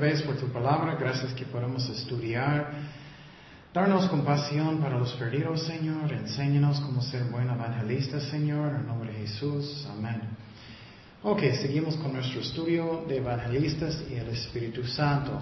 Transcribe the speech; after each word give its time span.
vez 0.00 0.22
por 0.22 0.36
tu 0.36 0.48
palabra, 0.48 0.96
gracias 0.96 1.34
que 1.34 1.44
podemos 1.44 1.88
estudiar. 1.90 2.72
Darnos 3.72 4.08
compasión 4.08 4.78
para 4.78 4.98
los 4.98 5.12
perdidos, 5.12 5.62
Señor. 5.62 6.10
Enséñanos 6.10 6.80
cómo 6.80 7.02
ser 7.02 7.24
buen 7.24 7.48
evangelista, 7.48 8.18
Señor. 8.18 8.74
En 8.74 8.86
nombre 8.86 9.12
de 9.12 9.18
Jesús. 9.26 9.86
Amén. 9.92 10.22
Ok, 11.22 11.40
seguimos 11.60 11.96
con 11.96 12.14
nuestro 12.14 12.40
estudio 12.40 13.04
de 13.06 13.18
evangelistas 13.18 14.02
y 14.10 14.14
el 14.14 14.28
Espíritu 14.30 14.84
Santo. 14.84 15.38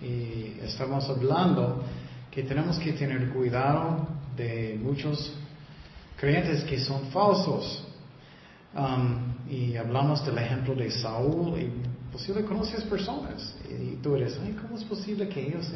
Y 0.00 0.58
estamos 0.64 1.08
hablando 1.10 1.84
que 2.30 2.42
tenemos 2.44 2.78
que 2.78 2.94
tener 2.94 3.28
cuidado 3.28 4.08
de 4.34 4.80
muchos 4.82 5.34
creyentes 6.16 6.64
que 6.64 6.80
son 6.80 7.10
falsos. 7.10 7.86
Um, 8.74 9.50
y 9.50 9.76
hablamos 9.76 10.24
del 10.24 10.38
ejemplo 10.38 10.74
de 10.74 10.90
Saúl 10.90 11.60
y 11.60 11.91
posible 12.12 12.44
conoces 12.44 12.84
personas 12.84 13.54
y 13.68 13.96
tú 13.96 14.14
eres, 14.14 14.38
Ay, 14.44 14.54
¿cómo 14.60 14.76
es 14.76 14.84
posible 14.84 15.28
que 15.28 15.48
ellos 15.48 15.66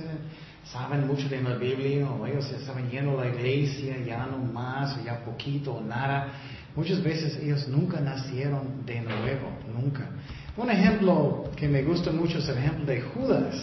saben 0.71 1.07
mucho 1.07 1.29
de 1.29 1.41
la 1.41 1.57
Biblia 1.57 2.11
o 2.11 2.27
ellos 2.27 2.51
estaban 2.53 2.91
yendo 2.91 3.19
a 3.19 3.25
la 3.25 3.31
iglesia 3.31 3.97
ya 4.05 4.27
no 4.27 4.39
más 4.39 4.99
o 4.99 5.05
ya 5.05 5.25
poquito 5.25 5.75
o 5.75 5.81
nada? 5.81 6.29
Muchas 6.77 7.03
veces 7.03 7.39
ellos 7.43 7.67
nunca 7.69 8.01
nacieron 8.01 8.85
de 8.85 9.01
nuevo, 9.01 9.49
nunca. 9.75 10.11
Un 10.59 10.71
ejemplo 10.71 11.51
que 11.57 11.69
me 11.69 11.83
gusta 11.83 12.13
mucho 12.13 12.39
es 12.39 12.49
el 12.49 12.59
ejemplo 12.59 12.85
de 12.85 13.01
Judas. 13.01 13.55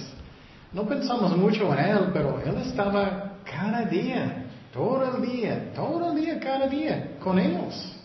No 0.73 0.87
pensamos 0.87 1.37
mucho 1.37 1.71
en 1.73 1.79
él, 1.79 1.99
pero 2.11 2.41
él 2.43 2.55
estaba 2.57 3.37
cada 3.45 3.85
día, 3.85 4.47
todo 4.73 5.15
el 5.15 5.21
día, 5.21 5.71
todo 5.75 6.11
el 6.11 6.19
día, 6.19 6.39
cada 6.39 6.67
día 6.67 7.17
con 7.19 7.37
ellos. 7.37 7.95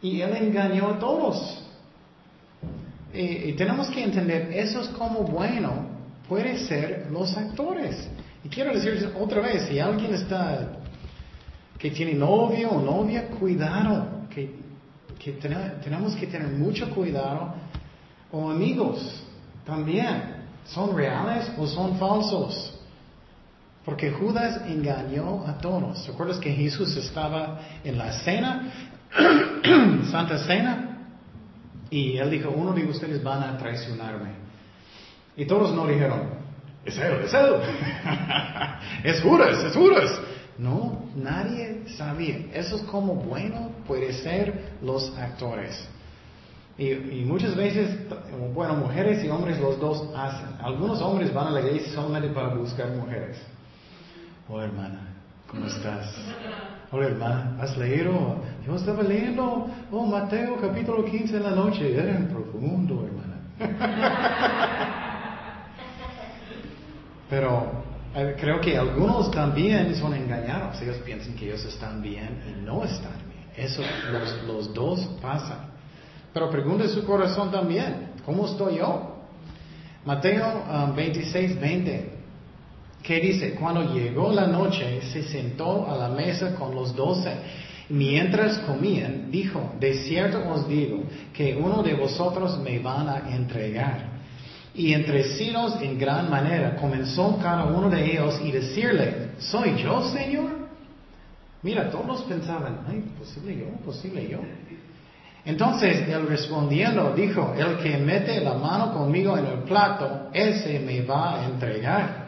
Y 0.00 0.20
él 0.20 0.36
engañó 0.36 0.90
a 0.90 0.98
todos. 1.00 1.65
Y, 3.16 3.52
tenemos 3.52 3.88
que 3.88 4.02
entender, 4.02 4.50
eso 4.52 4.80
es 4.80 4.88
como 4.88 5.20
bueno 5.20 5.96
puede 6.28 6.58
ser 6.58 7.08
los 7.10 7.36
actores. 7.36 8.08
Y 8.44 8.48
quiero 8.48 8.72
decir 8.72 9.12
otra 9.18 9.40
vez, 9.40 9.66
si 9.68 9.78
alguien 9.78 10.14
está 10.14 10.72
que 11.78 11.90
tiene 11.90 12.14
novio 12.14 12.70
o 12.70 12.80
novia, 12.80 13.28
cuidado, 13.28 14.26
que, 14.28 14.54
que 15.18 15.32
tenemos 15.82 16.16
que 16.16 16.26
tener 16.26 16.48
mucho 16.48 16.90
cuidado, 16.90 17.54
o 18.32 18.50
amigos 18.50 19.22
también, 19.64 20.36
¿son 20.64 20.96
reales 20.96 21.50
o 21.58 21.66
son 21.66 21.98
falsos? 21.98 22.72
Porque 23.84 24.10
Judas 24.10 24.62
engañó 24.66 25.44
a 25.46 25.58
todos. 25.58 26.06
¿Recuerdas 26.08 26.38
que 26.38 26.50
Jesús 26.50 26.96
estaba 26.96 27.60
en 27.84 27.96
la 27.96 28.12
cena 28.12 28.72
Santa 30.10 30.38
Cena, 30.38 30.95
y 31.90 32.18
él 32.18 32.30
dijo, 32.30 32.50
uno 32.50 32.72
de 32.72 32.84
ustedes 32.84 33.22
van 33.22 33.42
a 33.42 33.58
traicionarme. 33.58 34.30
Y 35.36 35.44
todos 35.46 35.74
no 35.74 35.86
dijeron, 35.86 36.30
es 36.84 36.96
él, 36.98 37.20
es 37.24 37.34
él, 37.34 37.54
es 39.04 39.20
Judas, 39.20 39.64
es 39.64 39.74
Judas. 39.74 40.20
No, 40.58 41.04
nadie 41.14 41.82
sabía. 41.96 42.46
Eso 42.52 42.76
es 42.76 42.82
como 42.82 43.14
bueno 43.14 43.72
puede 43.86 44.12
ser 44.12 44.76
los 44.82 45.14
actores. 45.18 45.88
Y, 46.78 47.24
muchas 47.24 47.56
veces, 47.56 47.96
bueno, 48.54 48.74
mujeres 48.74 49.24
y 49.24 49.28
hombres 49.28 49.58
los 49.58 49.80
dos 49.80 50.10
hacen. 50.14 50.48
Algunos 50.62 51.00
hombres 51.00 51.32
van 51.32 51.48
a 51.48 51.50
la 51.50 51.60
iglesia 51.60 51.92
solamente 51.94 52.28
para 52.28 52.54
buscar 52.54 52.90
mujeres. 52.90 53.38
Oh 54.48 54.60
hermana, 54.60 55.14
¿cómo 55.48 55.66
estás? 55.66 56.14
Hola 56.90 57.06
hermana, 57.06 57.56
¿has 57.60 57.76
leído? 57.76 58.42
Yo 58.66 58.76
estaba 58.76 59.02
leyendo, 59.02 59.68
oh 59.90 60.06
Mateo 60.06 60.56
capítulo 60.60 61.04
15 61.04 61.36
en 61.36 61.42
la 61.42 61.50
noche, 61.50 61.94
era 61.94 62.18
profundo 62.28 63.06
hermana. 63.06 63.36
Pero 67.30 67.82
eh, 68.14 68.36
creo 68.38 68.60
que 68.60 68.76
algunos 68.76 69.30
también 69.30 69.94
son 69.96 70.14
engañados, 70.14 70.80
ellos 70.82 70.98
piensan 70.98 71.34
que 71.34 71.46
ellos 71.46 71.64
están 71.64 72.02
bien 72.02 72.42
y 72.48 72.64
no 72.64 72.84
están 72.84 73.18
bien. 73.28 73.46
Eso 73.56 73.82
los, 74.12 74.42
los 74.44 74.74
dos 74.74 75.00
pasan. 75.20 75.70
Pero 76.32 76.50
pregunte 76.50 76.88
su 76.88 77.04
corazón 77.04 77.50
también, 77.50 78.12
¿cómo 78.24 78.46
estoy 78.46 78.78
yo? 78.78 79.16
Mateo 80.04 80.92
26, 80.94 81.52
um, 81.52 81.60
20 81.60 82.15
¿Qué 83.06 83.20
dice? 83.20 83.52
Cuando 83.54 83.94
llegó 83.94 84.32
la 84.32 84.48
noche, 84.48 85.00
se 85.12 85.22
sentó 85.22 85.88
a 85.88 85.96
la 85.96 86.08
mesa 86.08 86.56
con 86.56 86.74
los 86.74 86.96
doce. 86.96 87.30
Mientras 87.88 88.58
comían, 88.58 89.30
dijo, 89.30 89.74
de 89.78 89.94
cierto 89.94 90.42
os 90.50 90.66
digo 90.66 91.04
que 91.32 91.54
uno 91.54 91.84
de 91.84 91.94
vosotros 91.94 92.58
me 92.58 92.80
van 92.80 93.08
a 93.08 93.32
entregar. 93.32 94.16
Y 94.74 94.92
entrecidos 94.92 95.80
en 95.80 95.96
gran 95.96 96.28
manera, 96.28 96.74
comenzó 96.74 97.38
cada 97.40 97.66
uno 97.66 97.88
de 97.88 98.12
ellos 98.12 98.40
y 98.42 98.50
decirle, 98.50 99.28
¿soy 99.38 99.76
yo, 99.76 100.02
Señor? 100.08 100.66
Mira, 101.62 101.88
todos 101.92 102.22
pensaban, 102.22 102.80
ay, 102.88 103.04
posible 103.16 103.56
yo, 103.56 103.66
posible 103.84 104.28
yo. 104.28 104.40
Entonces 105.44 106.08
él 106.08 106.26
respondiendo 106.26 107.14
dijo, 107.14 107.54
el 107.56 107.78
que 107.78 107.98
mete 107.98 108.40
la 108.40 108.54
mano 108.54 108.92
conmigo 108.92 109.38
en 109.38 109.46
el 109.46 109.58
plato, 109.60 110.28
ese 110.32 110.80
me 110.80 111.02
va 111.02 111.40
a 111.40 111.46
entregar. 111.46 112.25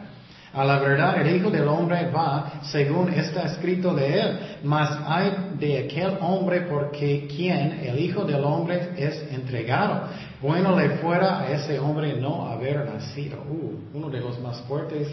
A 0.51 0.65
la 0.65 0.79
verdad, 0.79 1.21
el 1.21 1.35
Hijo 1.35 1.51
del 1.51 1.67
Hombre 1.67 2.09
va 2.09 2.61
según 2.63 3.13
está 3.13 3.43
escrito 3.43 3.93
de 3.93 4.19
él, 4.19 4.39
mas 4.63 4.97
hay 5.05 5.31
de 5.59 5.85
aquel 5.85 6.17
hombre 6.21 6.61
porque 6.61 7.27
quien 7.27 7.79
el 7.83 7.99
Hijo 7.99 8.25
del 8.25 8.43
Hombre 8.43 8.93
es 8.97 9.31
entregado. 9.31 10.07
Bueno 10.41 10.75
le 10.75 10.97
fuera 10.97 11.41
a 11.41 11.51
ese 11.51 11.77
hombre 11.77 12.19
no 12.19 12.47
haber 12.47 12.83
nacido. 12.83 13.37
Uh, 13.47 13.97
uno 13.97 14.09
de 14.09 14.21
los 14.21 14.39
más 14.39 14.59
fuertes 14.61 15.07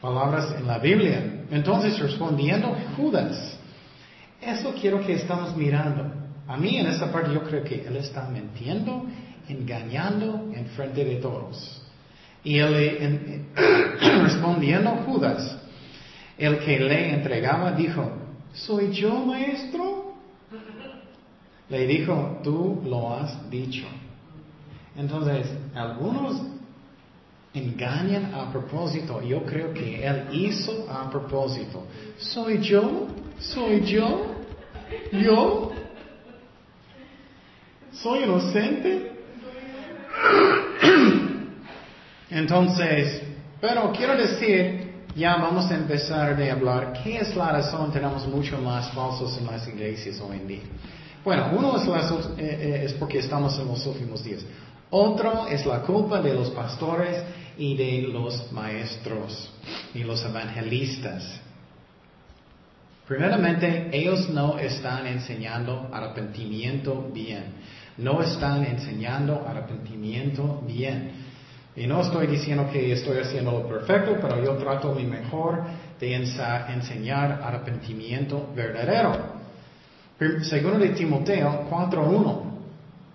palabras 0.00 0.54
en 0.58 0.66
la 0.66 0.78
Biblia. 0.78 1.44
Entonces, 1.50 1.98
respondiendo 1.98 2.74
Judas, 2.96 3.58
eso 4.40 4.72
quiero 4.80 5.04
que 5.04 5.14
estamos 5.14 5.54
mirando. 5.56 6.10
A 6.46 6.56
mí 6.56 6.78
en 6.78 6.86
esta 6.86 7.12
parte 7.12 7.34
yo 7.34 7.42
creo 7.42 7.62
que 7.62 7.86
él 7.86 7.96
está 7.96 8.26
mintiendo, 8.28 9.04
engañando 9.48 10.50
en 10.54 10.66
frente 10.68 11.04
de 11.04 11.16
todos. 11.16 11.77
Y 12.48 12.60
él 12.60 13.44
respondiendo 14.22 14.90
Judas, 15.04 15.54
el 16.38 16.58
que 16.60 16.80
le 16.80 17.12
entregaba, 17.12 17.72
dijo, 17.72 18.10
¿soy 18.54 18.90
yo 18.90 19.22
maestro? 19.26 20.14
Le 21.68 21.86
dijo, 21.86 22.40
tú 22.42 22.80
lo 22.86 23.12
has 23.12 23.50
dicho. 23.50 23.84
Entonces, 24.96 25.46
algunos 25.74 26.40
engañan 27.52 28.34
a 28.34 28.50
propósito. 28.50 29.20
Yo 29.20 29.44
creo 29.44 29.74
que 29.74 30.02
él 30.06 30.28
hizo 30.32 30.90
a 30.90 31.10
propósito. 31.10 31.84
¿Soy 32.16 32.62
yo? 32.62 33.08
¿Soy 33.40 33.82
yo? 33.82 34.24
¿Yo? 35.12 35.72
¿Soy 37.92 38.22
inocente? 38.22 39.12
Entonces, 42.30 43.22
pero 43.60 43.92
quiero 43.92 44.16
decir, 44.16 45.04
ya 45.16 45.36
vamos 45.36 45.70
a 45.70 45.74
empezar 45.74 46.36
de 46.36 46.50
hablar, 46.50 46.92
¿qué 47.02 47.18
es 47.18 47.34
la 47.34 47.52
razón? 47.52 47.90
Tenemos 47.92 48.26
mucho 48.26 48.58
más 48.58 48.90
falsos 48.92 49.36
en 49.38 49.46
las 49.46 49.66
iglesias 49.66 50.20
hoy 50.20 50.36
en 50.36 50.46
día. 50.46 50.62
Bueno, 51.24 51.50
uno 51.56 51.76
es, 51.76 51.86
eh, 51.86 52.32
eh, 52.38 52.82
es 52.84 52.92
porque 52.94 53.18
estamos 53.18 53.58
en 53.58 53.66
los 53.66 53.84
últimos 53.86 54.22
días. 54.22 54.44
Otro 54.90 55.46
es 55.48 55.66
la 55.66 55.80
culpa 55.82 56.20
de 56.22 56.34
los 56.34 56.50
pastores 56.50 57.22
y 57.58 57.76
de 57.76 58.08
los 58.08 58.50
maestros 58.52 59.50
y 59.94 60.04
los 60.04 60.24
evangelistas. 60.24 61.40
Primeramente, 63.06 63.88
ellos 63.92 64.28
no 64.28 64.58
están 64.58 65.06
enseñando 65.06 65.88
arrepentimiento 65.92 67.10
bien. 67.12 67.54
No 67.96 68.22
están 68.22 68.64
enseñando 68.64 69.44
arrepentimiento 69.46 70.62
bien. 70.66 71.27
Y 71.78 71.86
no 71.86 72.00
estoy 72.00 72.26
diciendo 72.26 72.68
que 72.72 72.92
estoy 72.92 73.18
haciendo 73.18 73.52
lo 73.52 73.68
perfecto, 73.68 74.16
pero 74.20 74.42
yo 74.42 74.54
trato 74.54 74.92
mi 74.92 75.04
mejor 75.04 75.62
de 76.00 76.12
enseñar 76.12 77.40
arrepentimiento 77.40 78.48
verdadero. 78.52 79.38
Segundo 80.42 80.80
de 80.80 80.88
Timoteo 80.88 81.68
4.1, 81.70 82.42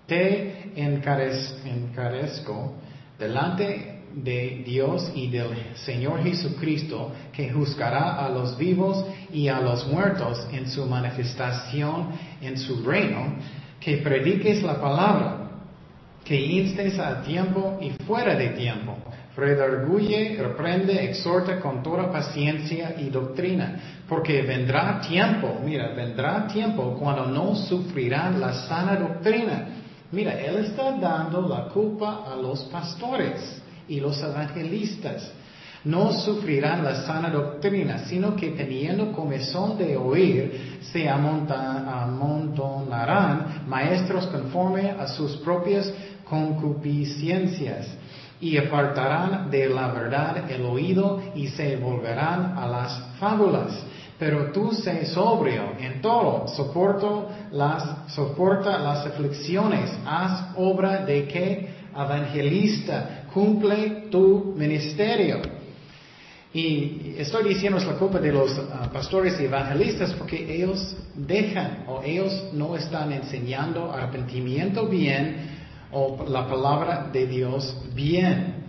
te 0.06 0.72
encarezco 0.76 2.72
delante 3.18 4.00
de 4.14 4.62
Dios 4.64 5.12
y 5.14 5.28
del 5.28 5.50
Señor 5.74 6.22
Jesucristo, 6.22 7.12
que 7.34 7.50
juzgará 7.50 8.24
a 8.24 8.30
los 8.30 8.56
vivos 8.56 9.04
y 9.30 9.48
a 9.48 9.60
los 9.60 9.86
muertos 9.88 10.46
en 10.50 10.70
su 10.70 10.86
manifestación 10.86 12.12
en 12.40 12.56
su 12.56 12.82
reino, 12.82 13.34
que 13.78 13.98
prediques 13.98 14.62
la 14.62 14.80
palabra 14.80 15.43
que 16.24 16.40
instes 16.40 16.98
a 16.98 17.22
tiempo 17.22 17.78
y 17.80 17.90
fuera 18.04 18.34
de 18.34 18.48
tiempo. 18.50 18.96
Redarguye, 19.36 20.36
reprende, 20.40 21.04
exhorta 21.04 21.60
con 21.60 21.82
toda 21.82 22.10
paciencia 22.10 22.94
y 22.98 23.10
doctrina, 23.10 24.02
porque 24.08 24.42
vendrá 24.42 25.00
tiempo, 25.00 25.60
mira, 25.64 25.92
vendrá 25.92 26.46
tiempo 26.46 26.96
cuando 26.98 27.26
no 27.26 27.56
sufrirán 27.56 28.40
la 28.40 28.52
sana 28.66 28.96
doctrina. 28.96 29.66
Mira, 30.12 30.40
Él 30.40 30.64
está 30.64 30.92
dando 30.92 31.48
la 31.48 31.64
culpa 31.64 32.24
a 32.32 32.36
los 32.36 32.64
pastores 32.64 33.60
y 33.88 33.98
los 33.98 34.22
evangelistas. 34.22 35.32
No 35.84 36.12
sufrirán 36.12 36.82
la 36.82 37.04
sana 37.04 37.28
doctrina, 37.28 37.98
sino 38.06 38.34
que 38.36 38.52
teniendo 38.52 39.12
comezón 39.12 39.76
de 39.76 39.96
oír, 39.96 40.78
se 40.80 41.08
amontonarán 41.08 42.16
maestros 43.84 44.26
conforme 44.26 44.90
a 44.90 45.06
sus 45.08 45.36
propias 45.38 45.92
concupiscencias 46.28 47.86
y 48.40 48.56
apartarán 48.56 49.50
de 49.50 49.68
la 49.68 49.88
verdad 49.88 50.50
el 50.50 50.64
oído 50.64 51.20
y 51.34 51.48
se 51.48 51.76
volverán 51.76 52.56
a 52.56 52.66
las 52.66 53.02
fábulas. 53.18 53.72
Pero 54.18 54.52
tú 54.52 54.72
sé 54.72 55.06
sobrio 55.06 55.72
en 55.78 56.00
todo, 56.00 56.46
soporto 56.48 57.28
las, 57.52 58.12
soporta 58.12 58.78
las 58.78 59.06
aflicciones, 59.06 59.90
haz 60.06 60.52
obra 60.56 61.04
de 61.04 61.26
que 61.26 61.68
evangelista, 61.94 63.24
cumple 63.32 64.08
tu 64.10 64.54
ministerio. 64.56 65.63
Y 66.54 67.16
estoy 67.18 67.48
diciendo 67.48 67.78
es 67.78 67.84
la 67.84 67.94
culpa 67.94 68.20
de 68.20 68.32
los 68.32 68.56
ah, 68.56 68.88
pastores 68.92 69.40
y 69.40 69.46
evangelistas 69.46 70.12
porque 70.12 70.54
ellos 70.54 70.96
dejan 71.16 71.82
o 71.88 72.00
ellos 72.00 72.44
no 72.52 72.76
están 72.76 73.10
enseñando 73.10 73.92
arrepentimiento 73.92 74.86
bien 74.86 75.50
o 75.90 76.24
la 76.28 76.46
palabra 76.46 77.10
de 77.12 77.26
Dios 77.26 77.76
bien. 77.92 78.66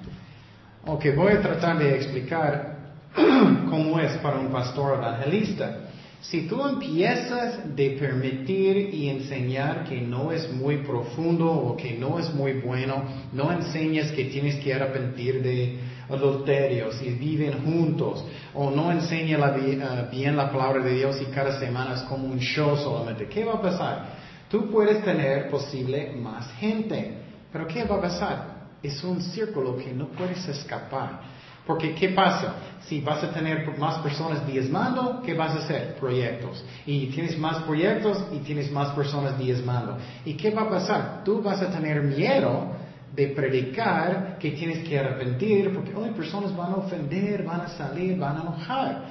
Ok, 0.87 1.05
voy 1.15 1.33
a 1.33 1.41
tratar 1.43 1.77
de 1.77 1.95
explicar 1.95 2.75
cómo 3.69 3.99
es 3.99 4.13
para 4.13 4.39
un 4.39 4.47
pastor 4.47 4.97
evangelista. 4.97 5.81
Si 6.21 6.47
tú 6.47 6.67
empiezas 6.67 7.75
de 7.75 7.91
permitir 7.99 8.95
y 8.95 9.09
enseñar 9.09 9.83
que 9.83 10.01
no 10.01 10.31
es 10.31 10.51
muy 10.51 10.77
profundo 10.77 11.51
o 11.51 11.77
que 11.77 11.91
no 11.91 12.17
es 12.17 12.33
muy 12.33 12.53
bueno, 12.53 13.03
no 13.31 13.51
enseñas 13.51 14.11
que 14.11 14.25
tienes 14.25 14.55
que 14.55 14.73
arrepentir 14.73 15.43
de 15.43 15.84
adulterios 16.09 17.01
y 17.01 17.09
viven 17.11 17.63
juntos, 17.63 18.23
o 18.53 18.69
no 18.69 18.91
enseña 18.91 19.37
eh, 19.57 20.07
bien 20.11 20.35
la 20.35 20.51
palabra 20.51 20.83
de 20.83 20.93
Dios 20.93 21.21
y 21.21 21.25
cada 21.25 21.59
semana 21.59 21.95
es 21.95 22.01
como 22.03 22.27
un 22.27 22.39
show 22.39 22.75
solamente, 22.77 23.27
¿qué 23.27 23.43
va 23.43 23.53
a 23.53 23.61
pasar? 23.61 24.05
Tú 24.49 24.69
puedes 24.69 25.03
tener 25.03 25.49
posible 25.49 26.13
más 26.15 26.51
gente, 26.59 27.17
pero 27.51 27.67
¿qué 27.67 27.83
va 27.83 27.95
a 27.95 28.01
pasar? 28.01 28.55
Es 28.81 29.03
un 29.03 29.21
círculo 29.21 29.75
que 29.77 29.91
no 29.91 30.07
puedes 30.09 30.47
escapar. 30.47 31.35
Porque 31.65 31.95
¿qué 31.95 32.09
pasa? 32.09 32.55
Si 32.81 33.01
vas 33.01 33.23
a 33.23 33.31
tener 33.31 33.75
más 33.79 33.97
personas 33.99 34.45
diezmando, 34.45 35.23
¿qué 35.25 35.33
vas 35.33 35.55
a 35.55 35.59
hacer? 35.59 35.95
Proyectos. 35.95 36.63
Y 36.85 37.07
tienes 37.07 37.37
más 37.39 37.63
proyectos 37.63 38.23
y 38.31 38.37
tienes 38.39 38.71
más 38.71 38.89
personas 38.89 39.37
diezmando. 39.39 39.97
¿Y 40.23 40.35
qué 40.35 40.51
va 40.51 40.63
a 40.63 40.69
pasar? 40.69 41.21
Tú 41.25 41.41
vas 41.41 41.61
a 41.63 41.71
tener 41.71 42.03
miedo 42.03 42.67
de 43.15 43.27
predicar 43.27 44.37
que 44.39 44.51
tienes 44.51 44.87
que 44.87 44.99
arrepentir 44.99 45.73
porque 45.73 45.93
hoy 45.95 46.09
personas 46.11 46.55
van 46.55 46.73
a 46.73 46.75
ofender, 46.75 47.43
van 47.43 47.61
a 47.61 47.67
salir, 47.69 48.17
van 48.17 48.37
a 48.37 48.41
enojar. 48.41 49.05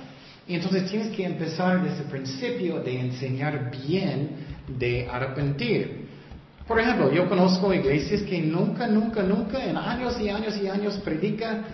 Y 0.47 0.55
entonces 0.55 0.91
tienes 0.91 1.09
que 1.17 1.25
empezar 1.25 1.83
desde 1.83 2.03
el 2.03 2.11
principio 2.11 2.81
de 2.81 3.01
enseñar 3.01 3.71
bien 3.71 4.31
de 4.69 5.09
arrepentir. 5.11 6.05
Por 6.69 6.79
ejemplo, 6.81 7.13
yo 7.13 7.29
conozco 7.29 7.73
iglesias 7.73 8.23
que 8.23 8.41
nunca, 8.41 8.87
nunca, 8.87 9.23
nunca, 9.23 9.65
en 9.65 9.77
años 9.77 10.21
y 10.21 10.29
años 10.29 10.57
y 10.63 10.69
años 10.69 10.99
predican 10.99 11.65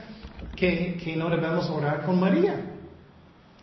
que, 0.56 0.98
que 1.02 1.16
no 1.16 1.30
debemos 1.30 1.68
orar 1.70 2.04
con 2.04 2.18
María. 2.18 2.56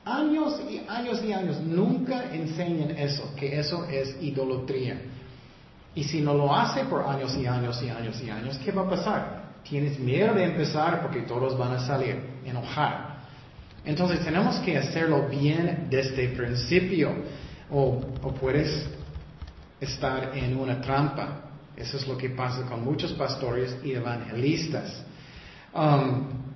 Años 0.03 0.61
y 0.69 0.81
años 0.87 1.21
y 1.23 1.33
años 1.33 1.59
nunca 1.61 2.33
enseñan 2.33 2.91
eso, 2.91 3.33
que 3.35 3.59
eso 3.59 3.85
es 3.89 4.15
idolatría. 4.21 5.01
Y 5.97 6.03
si 6.03 6.21
no 6.21 6.35
lo 6.35 6.55
hace 6.55 6.85
por 6.85 7.01
años 7.01 7.35
y 7.35 7.47
años 7.47 7.81
y 7.81 7.89
años 7.89 8.21
y 8.23 8.29
años, 8.29 8.59
¿qué 8.63 8.71
va 8.71 8.83
a 8.83 8.89
pasar? 8.89 9.45
Tienes 9.67 9.97
miedo 9.97 10.35
de 10.35 10.43
empezar 10.43 11.01
porque 11.01 11.21
todos 11.21 11.57
van 11.57 11.73
a 11.73 11.79
salir, 11.79 12.21
enojar. 12.45 13.17
Entonces 13.83 14.23
tenemos 14.23 14.57
que 14.57 14.77
hacerlo 14.77 15.27
bien 15.27 15.87
desde 15.89 16.25
el 16.25 16.33
principio 16.33 17.15
o, 17.71 17.99
puedes 18.39 18.87
estar 19.81 20.37
en 20.37 20.55
una 20.59 20.79
trampa. 20.79 21.49
Eso 21.75 21.97
es 21.97 22.07
lo 22.07 22.15
que 22.15 22.29
pasa 22.29 22.61
con 22.67 22.85
muchos 22.85 23.13
pastores 23.13 23.75
y 23.83 23.93
evangelistas. 23.93 25.03
Um, 25.73 26.46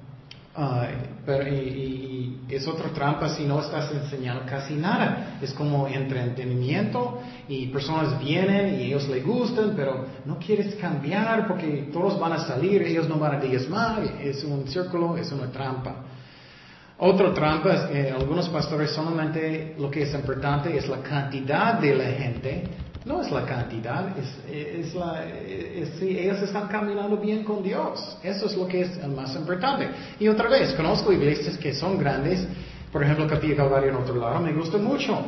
pero, 1.25 1.48
y, 1.48 2.42
es 2.50 2.68
otra 2.68 2.89
trampa 2.89 3.30
si 3.30 3.45
no 3.45 3.62
estás 3.62 3.92
enseñando 3.94 4.44
casi 4.45 4.75
nada. 4.75 5.38
Es 5.42 5.53
como 5.53 5.88
entretenimiento 5.88 7.21
y 7.48 7.68
personas 7.68 8.19
vienen 8.19 8.80
y 8.80 8.83
ellos 8.86 9.07
les 9.07 9.25
gustan, 9.25 9.74
pero 9.75 10.06
no 10.25 10.38
quieres 10.38 10.75
cambiar 10.75 11.48
porque 11.48 11.89
todos 11.94 12.19
van 12.19 12.33
a 12.33 12.39
salir, 12.39 12.81
ellos 12.81 13.07
no 13.07 13.18
van 13.18 13.36
a 13.36 13.39
diezmar. 13.39 14.03
Es 14.21 14.44
un 14.44 14.68
círculo, 14.68 15.18
es 15.18 15.31
una 15.31 15.50
trampa. 15.50 15.95
Otra 16.98 17.33
trampa 17.33 17.74
es 17.74 17.81
que 17.83 18.12
algunos 18.12 18.50
pastores 18.50 18.92
solamente 18.92 19.75
lo 19.80 19.89
que 19.89 20.03
es 20.03 20.13
importante 20.13 20.77
es 20.77 20.88
la 20.88 21.01
cantidad 21.01 21.80
de 21.80 21.95
la 21.95 22.06
gente 22.12 22.63
no 23.06 23.21
es 23.21 23.31
la 23.31 23.45
cantidad, 23.45 24.15
es, 24.18 24.94
la, 24.94 25.25
si 25.98 26.19
ellos 26.19 26.42
están 26.42 26.68
caminando 26.68 27.18
bien 27.18 27.44
con 27.44 27.63
Dios. 27.63 28.18
Eso 28.21 28.45
es 28.45 28.56
lo 28.56 28.68
que 28.68 28.81
es 28.81 28.98
el 28.98 29.12
más 29.12 29.36
importante. 29.36 29.89
Y 30.19 30.27
otra 30.27 30.48
vez, 30.48 30.74
conozco 30.74 31.12
iglesias 31.12 31.57
que 31.57 31.74
son 31.74 31.98
grandes, 31.98 32.45
por 32.92 33.03
ejemplo, 33.03 33.25
Capilla 33.27 33.56
Calvario 33.56 33.89
en 33.89 33.95
otro 33.95 34.15
lado, 34.15 34.39
me 34.39 34.53
gusta 34.53 34.77
mucho. 34.77 35.19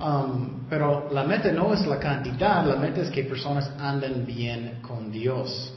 Um, 0.00 0.66
pero 0.68 1.08
la 1.12 1.24
meta 1.24 1.52
no 1.52 1.74
es 1.74 1.86
la 1.86 1.98
cantidad, 1.98 2.64
la 2.64 2.76
meta 2.76 3.02
es 3.02 3.10
que 3.10 3.24
personas 3.24 3.70
anden 3.78 4.24
bien 4.24 4.78
con 4.80 5.10
Dios. 5.10 5.74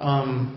Um, 0.00 0.48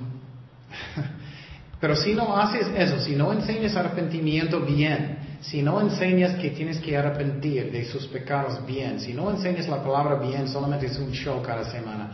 pero 1.79 1.95
si 1.95 2.13
no 2.13 2.35
haces 2.35 2.67
eso, 2.75 2.99
si 2.99 3.15
no 3.15 3.31
enseñas 3.31 3.75
arrepentimiento 3.75 4.61
bien, 4.61 5.24
si 5.49 5.61
no 5.61 5.79
enseñas 5.79 6.35
que 6.39 6.49
tienes 6.49 6.79
que 6.79 6.97
arrepentir 6.97 7.71
de 7.71 7.85
sus 7.85 8.07
pecados 8.07 8.65
bien, 8.65 8.99
si 8.99 9.13
no 9.13 9.29
enseñas 9.29 9.67
la 9.67 9.83
palabra 9.83 10.15
bien, 10.15 10.47
solamente 10.47 10.87
es 10.87 10.97
un 10.97 11.11
show 11.11 11.41
cada 11.43 11.63
semana, 11.65 12.11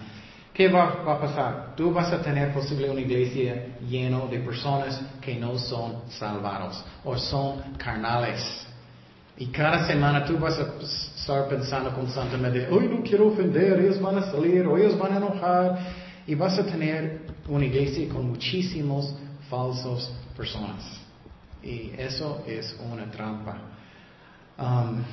¿qué 0.54 0.68
va, 0.68 1.02
a 1.08 1.20
pasar? 1.20 1.74
Tú 1.78 1.94
vas 1.94 2.12
a 2.12 2.22
tener 2.22 2.54
posible 2.54 2.90
una 2.90 3.00
iglesia 3.00 3.78
llena 3.88 4.26
de 4.26 4.40
personas 4.40 5.02
que 5.22 5.36
no 5.36 5.58
son 5.58 6.10
salvados 6.10 6.84
o 7.06 7.18
son 7.18 7.62
carnales. 7.78 8.68
Y 9.38 9.48
cada 9.48 9.88
semana 9.88 10.26
tú 10.26 10.38
vas 10.38 10.60
a 10.60 10.74
estar 10.84 11.48
pensando 11.48 11.94
constantemente, 11.94 12.68
hoy 12.70 12.90
no 12.90 13.02
quiero 13.02 13.30
ofender, 13.30 13.80
ellos 13.80 14.02
van 14.02 14.18
a 14.18 14.30
salir, 14.30 14.68
o 14.68 14.78
ellos 14.78 14.98
van 14.98 15.14
a 15.14 15.18
enojar. 15.18 15.80
Y 16.28 16.36
vas 16.36 16.60
a 16.60 16.66
tener 16.66 17.22
una 17.48 17.66
iglesia 17.66 18.08
con 18.10 18.28
muchísimos 18.28 19.16
falsos 19.50 20.14
personas. 20.36 21.02
Y 21.64 21.92
eso 21.98 22.44
es 22.48 22.76
una 22.92 23.10
trampa. 23.12 23.58
Um, 24.58 25.04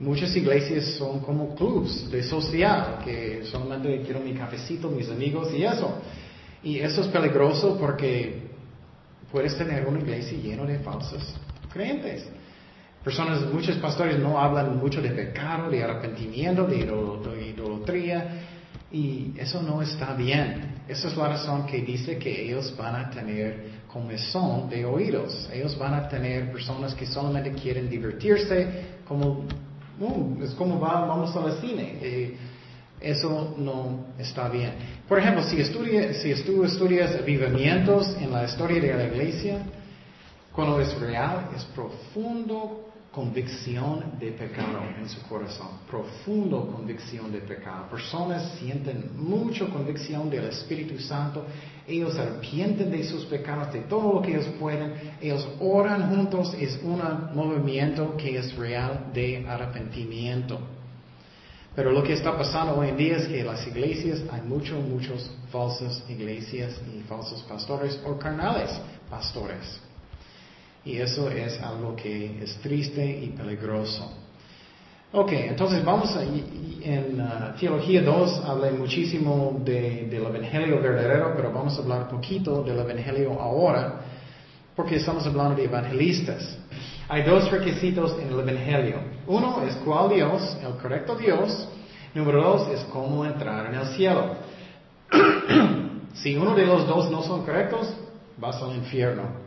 muchas 0.00 0.34
iglesias 0.36 0.96
son 0.98 1.20
como 1.20 1.54
clubs 1.54 2.10
de 2.10 2.22
social, 2.22 2.98
que 3.04 3.44
solamente 3.44 4.02
quiero 4.02 4.20
mi 4.20 4.34
cafecito, 4.34 4.88
mis 4.88 5.08
amigos 5.08 5.48
y 5.54 5.64
eso. 5.64 6.00
Y 6.62 6.78
eso 6.78 7.00
es 7.02 7.08
peligroso 7.08 7.76
porque 7.78 8.42
puedes 9.30 9.56
tener 9.56 9.86
una 9.86 10.00
iglesia 10.00 10.38
llena 10.38 10.64
de 10.64 10.78
falsos 10.80 11.34
creyentes. 11.72 12.26
Personas, 13.02 13.42
muchos 13.52 13.76
pastores 13.78 14.18
no 14.18 14.38
hablan 14.38 14.78
mucho 14.78 15.02
de 15.02 15.10
pecado, 15.10 15.68
de 15.68 15.82
arrepentimiento, 15.82 16.64
de 16.66 16.78
idolatría, 17.48 18.28
y 18.92 19.32
eso 19.36 19.60
no 19.60 19.82
está 19.82 20.14
bien. 20.14 20.82
Esa 20.86 21.08
es 21.08 21.16
la 21.16 21.28
razón 21.28 21.66
que 21.66 21.80
dice 21.80 22.18
que 22.18 22.44
ellos 22.44 22.74
van 22.76 22.94
a 22.94 23.10
tener 23.10 23.81
son 24.18 24.68
de 24.68 24.84
oídos. 24.84 25.48
Ellos 25.52 25.76
van 25.78 25.94
a 25.94 26.08
tener 26.08 26.50
personas 26.50 26.94
que 26.94 27.06
solamente 27.06 27.52
quieren 27.52 27.88
divertirse, 27.88 29.00
como 29.06 29.44
uh, 30.00 30.42
es 30.42 30.50
como 30.54 30.78
vamos 30.78 31.34
al 31.36 31.60
cine. 31.60 31.98
Eh, 32.00 32.36
eso 33.00 33.54
no 33.58 34.06
está 34.18 34.48
bien. 34.48 34.72
Por 35.08 35.18
ejemplo, 35.18 35.42
si, 35.42 35.60
estudia, 35.60 36.14
si 36.14 36.34
tú 36.44 36.64
estudias 36.64 37.16
avivamientos 37.16 38.16
en 38.20 38.30
la 38.30 38.44
historia 38.44 38.80
de 38.80 38.94
la 38.94 39.04
iglesia, 39.04 39.58
cuando 40.52 40.80
es 40.80 40.94
real, 41.00 41.48
es 41.56 41.64
profundo 41.74 42.91
convicción 43.12 44.18
de 44.18 44.32
pecado 44.32 44.80
en 44.98 45.06
su 45.06 45.20
corazón, 45.28 45.68
profundo 45.88 46.72
convicción 46.74 47.30
de 47.30 47.40
pecado. 47.40 47.90
Personas 47.90 48.54
sienten 48.58 49.10
mucha 49.16 49.66
convicción 49.66 50.30
del 50.30 50.44
Espíritu 50.44 50.98
Santo, 50.98 51.44
ellos 51.86 52.16
arrepienten 52.16 52.90
de 52.90 53.04
sus 53.04 53.26
pecados, 53.26 53.70
de 53.72 53.80
todo 53.80 54.14
lo 54.14 54.22
que 54.22 54.30
ellos 54.30 54.46
pueden, 54.58 54.94
ellos 55.20 55.46
oran 55.60 56.08
juntos, 56.08 56.54
es 56.58 56.80
un 56.82 57.00
movimiento 57.34 58.16
que 58.16 58.38
es 58.38 58.56
real 58.56 59.10
de 59.12 59.46
arrepentimiento. 59.46 60.58
Pero 61.74 61.90
lo 61.90 62.02
que 62.02 62.14
está 62.14 62.36
pasando 62.36 62.76
hoy 62.76 62.88
en 62.88 62.96
día 62.96 63.16
es 63.16 63.28
que 63.28 63.44
las 63.44 63.66
iglesias 63.66 64.22
hay 64.30 64.40
muchos, 64.42 64.82
muchos 64.84 65.30
falsas 65.50 66.02
iglesias 66.08 66.80
y 66.94 67.02
falsos 67.02 67.42
pastores 67.42 67.98
o 68.06 68.18
carnales 68.18 68.70
pastores. 69.08 69.80
Y 70.84 70.98
eso 70.98 71.30
es 71.30 71.60
algo 71.62 71.94
que 71.94 72.42
es 72.42 72.56
triste 72.60 73.04
y 73.04 73.28
peligroso. 73.28 74.22
Ok, 75.14 75.30
entonces 75.32 75.84
vamos 75.84 76.16
a, 76.16 76.22
en 76.22 77.20
uh, 77.20 77.54
Teología 77.60 78.00
2 78.00 78.44
hablé 78.46 78.72
muchísimo 78.72 79.60
de, 79.62 80.08
del 80.10 80.24
Evangelio 80.24 80.80
verdadero, 80.80 81.34
pero 81.36 81.52
vamos 81.52 81.78
a 81.78 81.82
hablar 81.82 82.08
poquito 82.08 82.62
del 82.62 82.78
Evangelio 82.78 83.38
ahora, 83.38 84.00
porque 84.74 84.96
estamos 84.96 85.26
hablando 85.26 85.54
de 85.54 85.64
evangelistas. 85.64 86.58
Hay 87.10 87.24
dos 87.24 87.50
requisitos 87.50 88.16
en 88.22 88.28
el 88.28 88.40
Evangelio. 88.40 89.00
Uno 89.26 89.62
es 89.68 89.74
cuál 89.84 90.08
Dios, 90.14 90.56
el 90.62 90.80
correcto 90.80 91.14
Dios. 91.14 91.68
Número 92.14 92.42
dos 92.42 92.68
es 92.68 92.80
cómo 92.84 93.26
entrar 93.26 93.66
en 93.66 93.74
el 93.74 93.86
cielo. 93.88 94.36
si 96.14 96.36
uno 96.36 96.54
de 96.54 96.64
los 96.64 96.86
dos 96.88 97.10
no 97.10 97.22
son 97.22 97.44
correctos, 97.44 97.94
vas 98.38 98.62
al 98.62 98.76
infierno. 98.76 99.41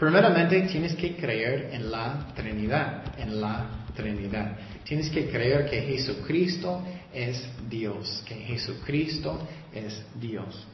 Primeramente 0.00 0.62
tienes 0.62 0.94
que 0.94 1.14
creer 1.14 1.68
en 1.74 1.90
la 1.90 2.26
Trinidad, 2.34 3.02
en 3.18 3.38
la 3.38 3.66
Trinidad. 3.94 4.56
Tienes 4.82 5.10
que 5.10 5.28
creer 5.28 5.68
que 5.68 5.82
Jesucristo 5.82 6.82
es 7.12 7.46
Dios, 7.68 8.24
que 8.26 8.34
Jesucristo 8.34 9.38
es 9.74 10.02
Dios. 10.18 10.66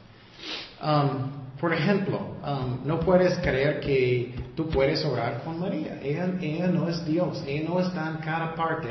Um, 0.81 1.57
por 1.59 1.73
ejemplo, 1.73 2.37
um, 2.41 2.87
no 2.87 3.01
puedes 3.01 3.37
creer 3.39 3.81
que 3.81 4.33
tú 4.55 4.69
puedes 4.69 5.03
orar 5.03 5.43
con 5.43 5.59
María. 5.59 5.99
Ella, 6.01 6.67
no 6.67 6.87
es 6.87 7.05
Dios, 7.05 7.43
ella 7.45 7.67
no 7.67 7.81
está 7.81 8.09
en 8.09 8.17
cada 8.23 8.55
parte 8.55 8.87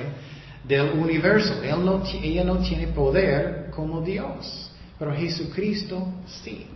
del 0.65 0.99
universo. 0.99 1.63
ella 1.63 2.45
no 2.45 2.59
tiene 2.59 2.89
poder 2.89 3.71
como 3.71 4.03
Dios, 4.03 4.71
pero 4.99 5.15
Jesucristo 5.15 6.07
sí. 6.45 6.67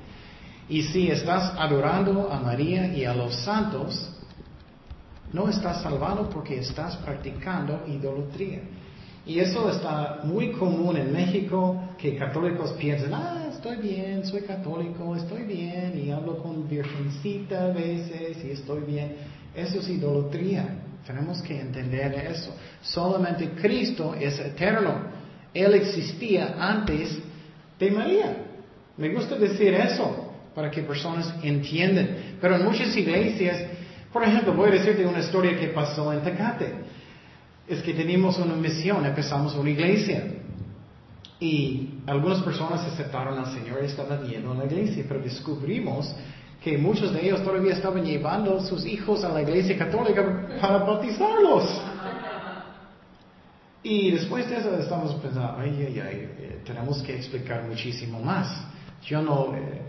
Y 0.70 0.84
si 0.84 1.10
estás 1.10 1.52
adorando 1.58 2.30
a 2.30 2.38
María 2.38 2.94
y 2.94 3.04
a 3.04 3.12
los 3.12 3.34
santos, 3.42 4.08
no 5.32 5.48
estás 5.48 5.82
salvado 5.82 6.30
porque 6.30 6.60
estás 6.60 6.96
practicando 6.98 7.82
idolatría. 7.88 8.60
Y 9.26 9.40
eso 9.40 9.68
está 9.68 10.20
muy 10.22 10.52
común 10.52 10.96
en 10.96 11.12
México, 11.12 11.88
que 11.98 12.16
católicos 12.16 12.72
piensan, 12.78 13.12
ah, 13.14 13.48
estoy 13.50 13.78
bien, 13.78 14.24
soy 14.24 14.42
católico, 14.42 15.16
estoy 15.16 15.42
bien, 15.42 16.00
y 16.04 16.12
hablo 16.12 16.40
con 16.40 16.68
virgencita 16.68 17.64
a 17.64 17.72
veces, 17.72 18.38
y 18.44 18.52
estoy 18.52 18.82
bien. 18.82 19.16
Eso 19.52 19.80
es 19.80 19.88
idolatría. 19.88 20.68
Tenemos 21.04 21.42
que 21.42 21.60
entender 21.60 22.14
eso. 22.30 22.54
Solamente 22.80 23.50
Cristo 23.60 24.14
es 24.14 24.38
eterno. 24.38 24.94
Él 25.52 25.74
existía 25.74 26.54
antes 26.60 27.18
de 27.76 27.90
María. 27.90 28.36
Me 28.96 29.12
gusta 29.12 29.34
decir 29.34 29.74
eso 29.74 30.29
para 30.60 30.70
que 30.70 30.82
personas 30.82 31.34
entiendan. 31.42 32.36
Pero 32.40 32.56
en 32.56 32.64
muchas 32.64 32.94
iglesias 32.94 33.64
por 34.12 34.24
ejemplo, 34.24 34.54
voy 34.54 34.70
a 34.70 34.72
decirte 34.72 35.06
una 35.06 35.20
historia 35.20 35.56
que 35.56 35.68
pasó 35.68 36.12
en 36.12 36.22
Tecate. 36.22 36.74
Es 37.68 37.80
que 37.82 37.94
teníamos 37.94 38.38
una 38.38 38.54
misión, 38.54 39.06
empezamos 39.06 39.54
una 39.54 39.70
iglesia. 39.70 40.24
Y 41.38 42.00
algunas 42.06 42.42
personas 42.42 42.84
aceptaron 42.84 43.38
al 43.38 43.46
Señor 43.54 43.78
y 43.82 43.86
estaban 43.86 44.26
yendo 44.26 44.52
a 44.52 44.56
la 44.56 44.64
iglesia, 44.64 45.04
pero 45.08 45.20
descubrimos 45.20 46.12
que 46.62 46.76
muchos 46.76 47.14
de 47.14 47.24
ellos 47.24 47.42
todavía 47.42 47.72
estaban 47.72 48.04
llevando 48.04 48.60
sus 48.60 48.84
hijos 48.84 49.24
a 49.24 49.28
la 49.30 49.42
iglesia 49.42 49.78
católica 49.78 50.58
para 50.60 50.78
bautizarlos. 50.78 51.80
Y 53.82 54.10
después 54.10 54.50
de 54.50 54.58
eso 54.58 54.76
estamos 54.76 55.14
pensando, 55.14 55.54
ay, 55.56 55.86
ay, 55.86 56.00
ay, 56.00 56.28
eh, 56.38 56.60
tenemos 56.66 57.00
que 57.02 57.16
explicar 57.16 57.62
muchísimo 57.66 58.20
más. 58.20 58.66
Yo 59.06 59.22
no, 59.22 59.54
eh, 59.54 59.80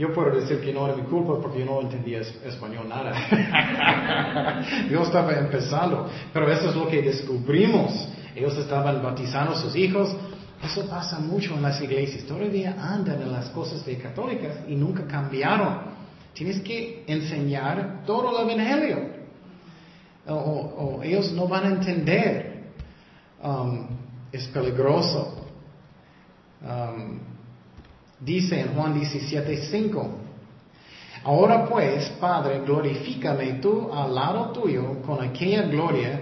yo 0.00 0.14
puedo 0.14 0.30
decir 0.30 0.62
que 0.62 0.72
no 0.72 0.86
era 0.86 0.96
mi 0.96 1.02
culpa 1.02 1.38
porque 1.42 1.58
yo 1.58 1.66
no 1.66 1.82
entendía 1.82 2.20
español 2.20 2.88
nada. 2.88 3.12
yo 4.90 5.02
estaba 5.02 5.34
empezando, 5.34 6.08
pero 6.32 6.50
eso 6.50 6.70
es 6.70 6.74
lo 6.74 6.88
que 6.88 7.02
descubrimos. 7.02 8.08
Ellos 8.34 8.56
estaban 8.56 9.02
bautizando 9.02 9.52
a 9.52 9.56
sus 9.56 9.76
hijos. 9.76 10.16
Eso 10.64 10.88
pasa 10.88 11.18
mucho 11.18 11.54
en 11.54 11.60
las 11.60 11.82
iglesias. 11.82 12.24
Todavía 12.24 12.76
andan 12.80 13.20
en 13.20 13.30
las 13.30 13.50
cosas 13.50 13.84
de 13.84 13.98
católicas 13.98 14.60
y 14.66 14.74
nunca 14.74 15.06
cambiaron. 15.06 15.82
Tienes 16.32 16.62
que 16.62 17.04
enseñar 17.06 18.02
todo 18.06 18.30
el 18.30 18.50
evangelio. 18.50 19.20
O, 20.26 21.02
ellos 21.02 21.30
no 21.32 21.46
van 21.46 21.64
a 21.64 21.68
entender. 21.68 22.70
Um, 23.42 23.86
es 24.32 24.48
peligroso. 24.48 25.44
Um, 26.62 27.29
Dice 28.20 28.60
en 28.60 28.74
Juan 28.74 28.94
17:5, 29.00 30.08
ahora 31.24 31.66
pues, 31.66 32.08
Padre, 32.20 32.60
glorifícame 32.64 33.54
tú 33.54 33.90
al 33.92 34.14
lado 34.14 34.50
tuyo 34.52 35.00
con 35.02 35.22
aquella 35.24 35.62
gloria 35.62 36.20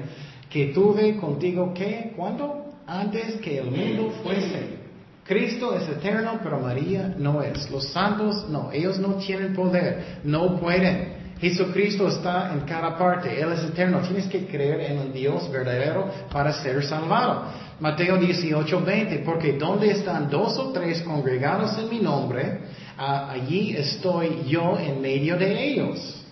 que 0.48 0.66
tuve 0.66 1.16
contigo 1.16 1.74
que, 1.74 2.12
¿cuándo? 2.16 2.66
Antes 2.86 3.40
que 3.40 3.58
el 3.58 3.70
mundo 3.70 4.12
fuese. 4.22 4.78
Cristo 5.24 5.74
es 5.74 5.86
eterno, 5.88 6.40
pero 6.42 6.58
María 6.58 7.14
no 7.18 7.42
es. 7.42 7.70
Los 7.70 7.88
santos 7.88 8.48
no, 8.48 8.70
ellos 8.72 8.98
no 8.98 9.14
tienen 9.16 9.54
poder, 9.54 10.20
no 10.24 10.58
pueden. 10.58 11.17
Jesucristo 11.40 12.08
está 12.08 12.52
en 12.52 12.60
cada 12.60 12.98
parte, 12.98 13.40
Él 13.40 13.52
es 13.52 13.62
eterno. 13.64 14.00
Tienes 14.00 14.26
que 14.26 14.46
creer 14.46 14.80
en 14.90 14.98
el 14.98 15.12
Dios 15.12 15.50
verdadero 15.50 16.10
para 16.32 16.52
ser 16.52 16.84
salvado. 16.84 17.44
Mateo 17.80 18.16
18, 18.16 18.84
20, 18.84 19.18
porque 19.20 19.52
donde 19.52 19.90
están 19.92 20.28
dos 20.28 20.58
o 20.58 20.72
tres 20.72 21.00
congregados 21.02 21.78
en 21.78 21.88
mi 21.88 22.00
nombre, 22.00 22.58
allí 22.96 23.76
estoy 23.76 24.44
yo 24.48 24.76
en 24.78 25.00
medio 25.00 25.36
de 25.36 25.64
ellos. 25.64 26.24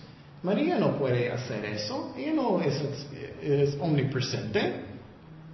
María 0.43 0.77
no 0.77 0.97
puede 0.97 1.31
hacer 1.31 1.63
eso, 1.65 2.13
ella 2.17 2.33
no 2.33 2.61
es, 2.61 2.75
es 3.41 3.77
omnipresente. 3.79 4.87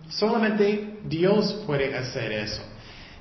Solamente 0.10 1.00
Dios 1.06 1.64
puede 1.66 1.96
hacer 1.96 2.32
eso. 2.32 2.62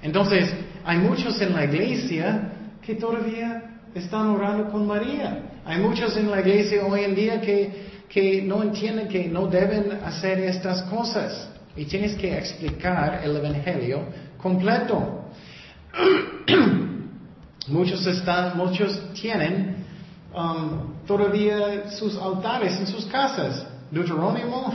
Entonces, 0.03 0.53
hay 0.85 0.99
muchos 0.99 1.41
en 1.41 1.53
la 1.53 1.65
iglesia 1.65 2.53
que 2.83 2.95
todavía 2.95 3.82
están 3.95 4.29
orando 4.29 4.71
con 4.71 4.87
María. 4.87 5.43
Hay 5.65 5.79
muchos 5.81 6.17
en 6.17 6.31
la 6.31 6.41
iglesia 6.41 6.85
hoy 6.85 7.05
en 7.05 7.15
día 7.15 7.41
que, 7.41 8.05
que 8.09 8.43
no 8.43 8.63
entienden 8.63 9.09
que 9.09 9.29
no 9.29 9.47
deben 9.47 9.93
hacer 10.05 10.41
estas 10.41 10.83
cosas. 10.83 11.49
Y 11.77 11.85
tienes 11.85 12.15
que 12.17 12.37
explicar 12.37 13.21
el 13.25 13.37
Evangelio 13.37 14.05
completo. 14.39 15.27
muchos 17.69 18.07
están, 18.07 18.57
muchos 18.57 19.13
tienen 19.15 19.85
um, 20.35 21.07
todavía 21.07 21.91
sus 21.91 22.17
altares 22.17 22.79
en 22.79 22.87
sus 22.87 23.07
casas. 23.07 23.67
Deuterónimo, 23.91 24.73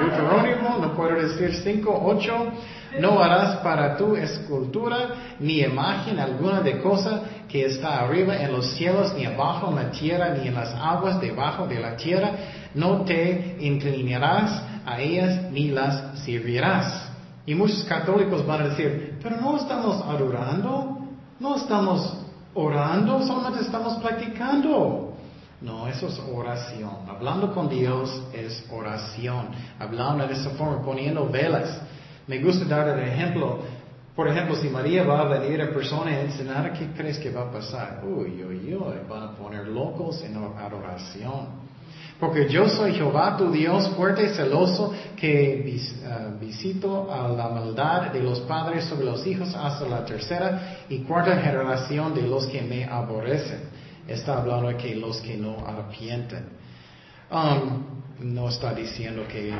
Deuterónimo, 0.00 0.78
no 0.80 0.94
puedo 0.94 1.16
decir 1.16 1.54
5, 1.54 2.02
8, 2.04 2.52
no 3.00 3.22
harás 3.22 3.56
para 3.56 3.96
tu 3.96 4.16
escultura 4.16 5.36
ni 5.40 5.60
imagen 5.60 6.18
alguna 6.18 6.60
de 6.60 6.80
cosa 6.80 7.22
que 7.48 7.66
está 7.66 8.00
arriba 8.00 8.36
en 8.36 8.52
los 8.52 8.74
cielos, 8.74 9.14
ni 9.14 9.24
abajo 9.24 9.68
en 9.68 9.76
la 9.76 9.90
tierra, 9.90 10.30
ni 10.30 10.48
en 10.48 10.54
las 10.54 10.74
aguas 10.74 11.20
debajo 11.20 11.66
de 11.66 11.80
la 11.80 11.96
tierra. 11.96 12.30
No 12.74 13.02
te 13.02 13.56
inclinarás 13.60 14.62
a 14.84 15.00
ellas 15.00 15.50
ni 15.50 15.68
las 15.68 16.20
servirás. 16.20 17.10
Y 17.44 17.54
muchos 17.54 17.84
católicos 17.84 18.44
van 18.46 18.62
a 18.62 18.68
decir, 18.68 19.18
pero 19.22 19.36
no 19.40 19.56
estamos 19.56 20.02
adorando, 20.02 20.98
no 21.38 21.56
estamos 21.56 22.18
orando, 22.54 23.22
solamente 23.22 23.60
estamos 23.60 23.94
practicando. 23.98 25.05
No, 25.60 25.88
eso 25.88 26.08
es 26.08 26.20
oración. 26.32 26.90
Hablando 27.08 27.54
con 27.54 27.68
Dios 27.68 28.22
es 28.32 28.64
oración. 28.70 29.48
Hablando 29.78 30.26
de 30.26 30.34
esa 30.34 30.50
forma, 30.50 30.84
poniendo 30.84 31.28
velas. 31.28 31.80
Me 32.26 32.38
gusta 32.40 32.64
dar 32.66 32.88
el 32.98 33.08
ejemplo. 33.08 33.60
Por 34.14 34.28
ejemplo, 34.28 34.56
si 34.56 34.68
María 34.68 35.04
va 35.04 35.20
a 35.20 35.38
venir 35.38 35.60
en 35.60 35.72
persona 35.72 36.10
a 36.10 36.20
enseñar, 36.22 36.72
¿qué 36.72 36.88
crees 36.96 37.18
que 37.18 37.30
va 37.30 37.42
a 37.42 37.50
pasar? 37.50 38.02
Uy, 38.04 38.42
uy, 38.44 38.74
uy, 38.74 38.94
van 39.08 39.22
a 39.22 39.32
poner 39.32 39.66
locos 39.68 40.22
en 40.22 40.36
adoración. 40.36 41.66
Porque 42.18 42.48
yo 42.48 42.66
soy 42.68 42.94
Jehová 42.94 43.36
tu 43.36 43.50
Dios 43.50 43.88
fuerte 43.90 44.24
y 44.24 44.28
celoso 44.30 44.94
que 45.16 45.68
eh, 45.68 45.80
visito 46.40 47.12
a 47.12 47.28
la 47.28 47.48
maldad 47.48 48.10
de 48.10 48.22
los 48.22 48.40
padres 48.40 48.84
sobre 48.86 49.04
los 49.04 49.26
hijos 49.26 49.54
hasta 49.54 49.86
la 49.86 50.02
tercera 50.04 50.78
y 50.88 51.00
cuarta 51.00 51.36
generación 51.36 52.14
de 52.14 52.22
los 52.22 52.46
que 52.46 52.62
me 52.62 52.84
aborrecen. 52.84 53.75
Está 54.06 54.38
hablando 54.38 54.68
de 54.68 54.76
que 54.76 54.94
los 54.94 55.20
que 55.20 55.36
no 55.36 55.58
arrepienten. 55.66 56.48
Um, 57.30 57.96
no 58.20 58.48
está 58.48 58.72
diciendo 58.72 59.26
que 59.28 59.52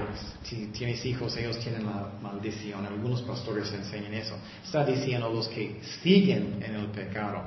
si 0.45 0.67
tienes 0.69 1.05
hijos 1.05 1.37
ellos 1.37 1.59
tienen 1.59 1.85
la 1.85 2.09
maldición. 2.23 2.87
Algunos 2.87 3.23
pastores 3.23 3.73
enseñan 3.73 4.15
eso. 4.15 4.35
Está 4.65 4.85
diciendo 4.85 5.29
los 5.31 5.49
que 5.49 5.81
siguen 6.03 6.63
en 6.65 6.75
el 6.75 6.87
pecado. 6.87 7.43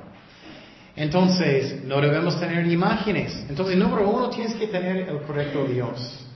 Entonces, 0.94 1.84
no 1.84 2.00
debemos 2.00 2.38
tener 2.38 2.66
imágenes. 2.66 3.44
Entonces, 3.48 3.76
número 3.76 4.08
uno, 4.08 4.28
tienes 4.28 4.54
que 4.54 4.66
tener 4.66 5.08
el 5.08 5.22
correcto 5.22 5.64
Dios. 5.64 6.26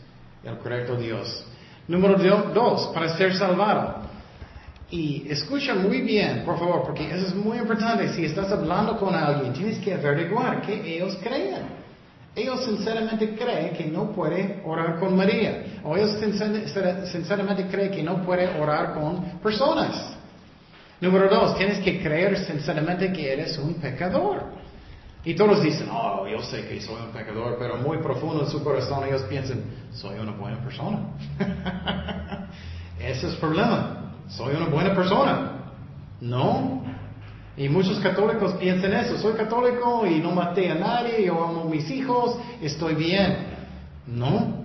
El 0.42 0.58
correcto 0.58 0.96
Dios. 0.96 1.44
Número 1.86 2.16
dos, 2.52 2.90
para 2.94 3.16
ser 3.16 3.36
salvado. 3.36 4.03
Y 4.90 5.26
escucha 5.28 5.74
muy 5.74 6.00
bien, 6.02 6.44
por 6.44 6.58
favor, 6.58 6.82
porque 6.84 7.10
eso 7.10 7.26
es 7.26 7.34
muy 7.34 7.58
importante. 7.58 8.08
Si 8.14 8.24
estás 8.24 8.52
hablando 8.52 8.98
con 8.98 9.14
alguien, 9.14 9.52
tienes 9.52 9.78
que 9.78 9.94
averiguar 9.94 10.62
que 10.62 10.96
ellos 10.96 11.18
creen. 11.22 11.84
Ellos 12.36 12.64
sinceramente 12.64 13.34
creen 13.36 13.74
que 13.74 13.86
no 13.86 14.10
puede 14.12 14.60
orar 14.64 14.98
con 14.98 15.16
María. 15.16 15.80
O 15.84 15.96
ellos 15.96 16.18
sinceramente 17.10 17.66
creen 17.68 17.90
que 17.90 18.02
no 18.02 18.22
puede 18.22 18.60
orar 18.60 18.94
con 18.94 19.38
personas. 19.40 20.16
Número 21.00 21.28
dos, 21.28 21.56
tienes 21.56 21.78
que 21.78 22.00
creer 22.02 22.38
sinceramente 22.38 23.12
que 23.12 23.32
eres 23.32 23.58
un 23.58 23.74
pecador. 23.74 24.42
Y 25.24 25.34
todos 25.34 25.62
dicen, 25.62 25.88
oh, 25.90 26.26
yo 26.26 26.42
sé 26.42 26.66
que 26.66 26.80
soy 26.80 27.00
un 27.00 27.10
pecador, 27.10 27.56
pero 27.58 27.78
muy 27.78 27.98
profundo 27.98 28.44
en 28.44 28.50
su 28.50 28.62
corazón 28.62 29.04
ellos 29.06 29.22
piensan, 29.22 29.64
soy 29.92 30.18
una 30.18 30.32
buena 30.32 30.58
persona. 30.58 30.98
Ese 32.98 33.26
es 33.26 33.32
el 33.32 33.38
problema. 33.38 34.03
Soy 34.28 34.54
una 34.54 34.66
buena 34.66 34.94
persona. 34.94 35.52
No. 36.20 36.82
Y 37.56 37.68
muchos 37.68 38.00
católicos 38.00 38.54
piensan 38.54 38.92
eso. 38.94 39.18
Soy 39.18 39.34
católico 39.34 40.06
y 40.06 40.18
no 40.18 40.32
maté 40.32 40.70
a 40.70 40.74
nadie, 40.74 41.24
yo 41.24 41.44
amo 41.44 41.62
a 41.62 41.70
mis 41.70 41.88
hijos, 41.90 42.36
estoy 42.60 42.94
bien. 42.94 43.36
No. 44.06 44.64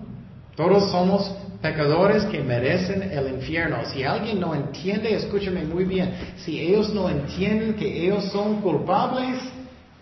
Todos 0.55 0.89
somos 0.91 1.31
pecadores 1.61 2.25
que 2.25 2.41
merecen 2.41 3.03
el 3.03 3.35
infierno. 3.35 3.77
Si 3.85 4.03
alguien 4.03 4.39
no 4.39 4.55
entiende, 4.55 5.13
escúchame 5.13 5.63
muy 5.63 5.85
bien, 5.85 6.13
si 6.37 6.59
ellos 6.59 6.93
no 6.93 7.09
entienden 7.09 7.75
que 7.75 8.05
ellos 8.05 8.25
son 8.25 8.61
culpables, 8.61 9.39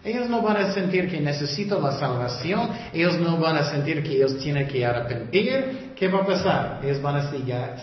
ellos 0.04 0.30
no 0.30 0.42
van 0.42 0.58
a 0.58 0.74
sentir 0.74 1.10
que 1.10 1.20
necesitan 1.20 1.82
la 1.84 2.00
salvación, 2.00 2.70
ellos 2.94 3.20
no 3.20 3.38
van 3.38 3.58
a 3.58 3.72
sentir 3.72 4.04
que 4.04 4.16
ellos 4.16 4.38
tienen 4.38 4.68
que 4.68 4.86
arrepentir. 4.86 5.87
¿Qué 5.98 6.08
va 6.08 6.20
a 6.20 6.25
pasar? 6.25 6.80
Ellos 6.84 7.01
van 7.01 7.16
a 7.16 7.32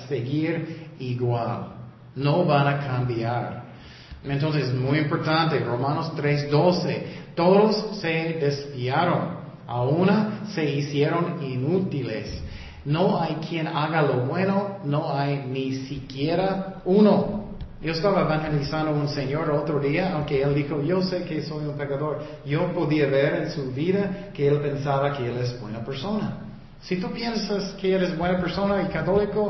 seguir 0.07 0.89
igual, 1.01 1.73
no 2.15 2.45
van 2.45 2.67
a 2.69 2.87
cambiar. 2.87 3.65
Entonces 4.23 4.69
es 4.69 4.75
muy 4.75 4.99
importante, 4.99 5.59
Romanos 5.59 6.13
3:12, 6.17 7.35
todos 7.35 8.01
se 8.01 8.39
desviaron, 8.41 9.45
a 9.67 9.83
una 9.83 10.43
se 10.55 10.65
hicieron 10.65 11.43
inútiles. 11.43 12.41
No 12.85 13.21
hay 13.21 13.37
quien 13.49 13.67
haga 13.67 14.03
lo 14.03 14.27
bueno, 14.27 14.79
no 14.85 15.13
hay 15.13 15.45
ni 15.49 15.75
siquiera 15.87 16.83
uno. 16.85 17.45
Yo 17.83 17.93
estaba 17.93 18.23
evangelizando 18.23 18.93
a 18.93 18.95
un 18.95 19.09
señor 19.09 19.51
otro 19.51 19.81
día, 19.81 20.15
aunque 20.15 20.43
él 20.43 20.55
dijo, 20.55 20.81
yo 20.83 21.03
sé 21.03 21.25
que 21.25 21.43
soy 21.43 21.67
un 21.67 21.77
pecador. 21.77 22.23
Yo 22.47 22.73
podía 22.73 23.07
ver 23.07 23.43
en 23.43 23.51
su 23.51 23.73
vida 23.73 24.31
que 24.33 24.49
él 24.49 24.61
pensaba 24.61 25.13
que 25.13 25.27
él 25.27 25.37
es 25.39 25.61
buena 25.61 25.85
persona. 25.85 26.44
Si 26.85 26.97
tú 26.97 27.11
piensas 27.13 27.73
que 27.81 27.95
eres 27.95 28.17
buena 28.17 28.39
persona 28.39 28.83
y 28.83 28.93
católico, 28.93 29.49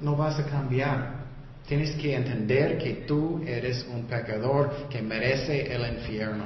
no 0.00 0.16
vas 0.16 0.38
a 0.38 0.44
cambiar. 0.44 1.24
Tienes 1.66 1.96
que 1.96 2.14
entender 2.14 2.76
que 2.76 3.04
tú 3.06 3.42
eres 3.46 3.86
un 3.90 4.04
pecador 4.04 4.86
que 4.90 5.00
merece 5.00 5.74
el 5.74 5.94
infierno 5.94 6.44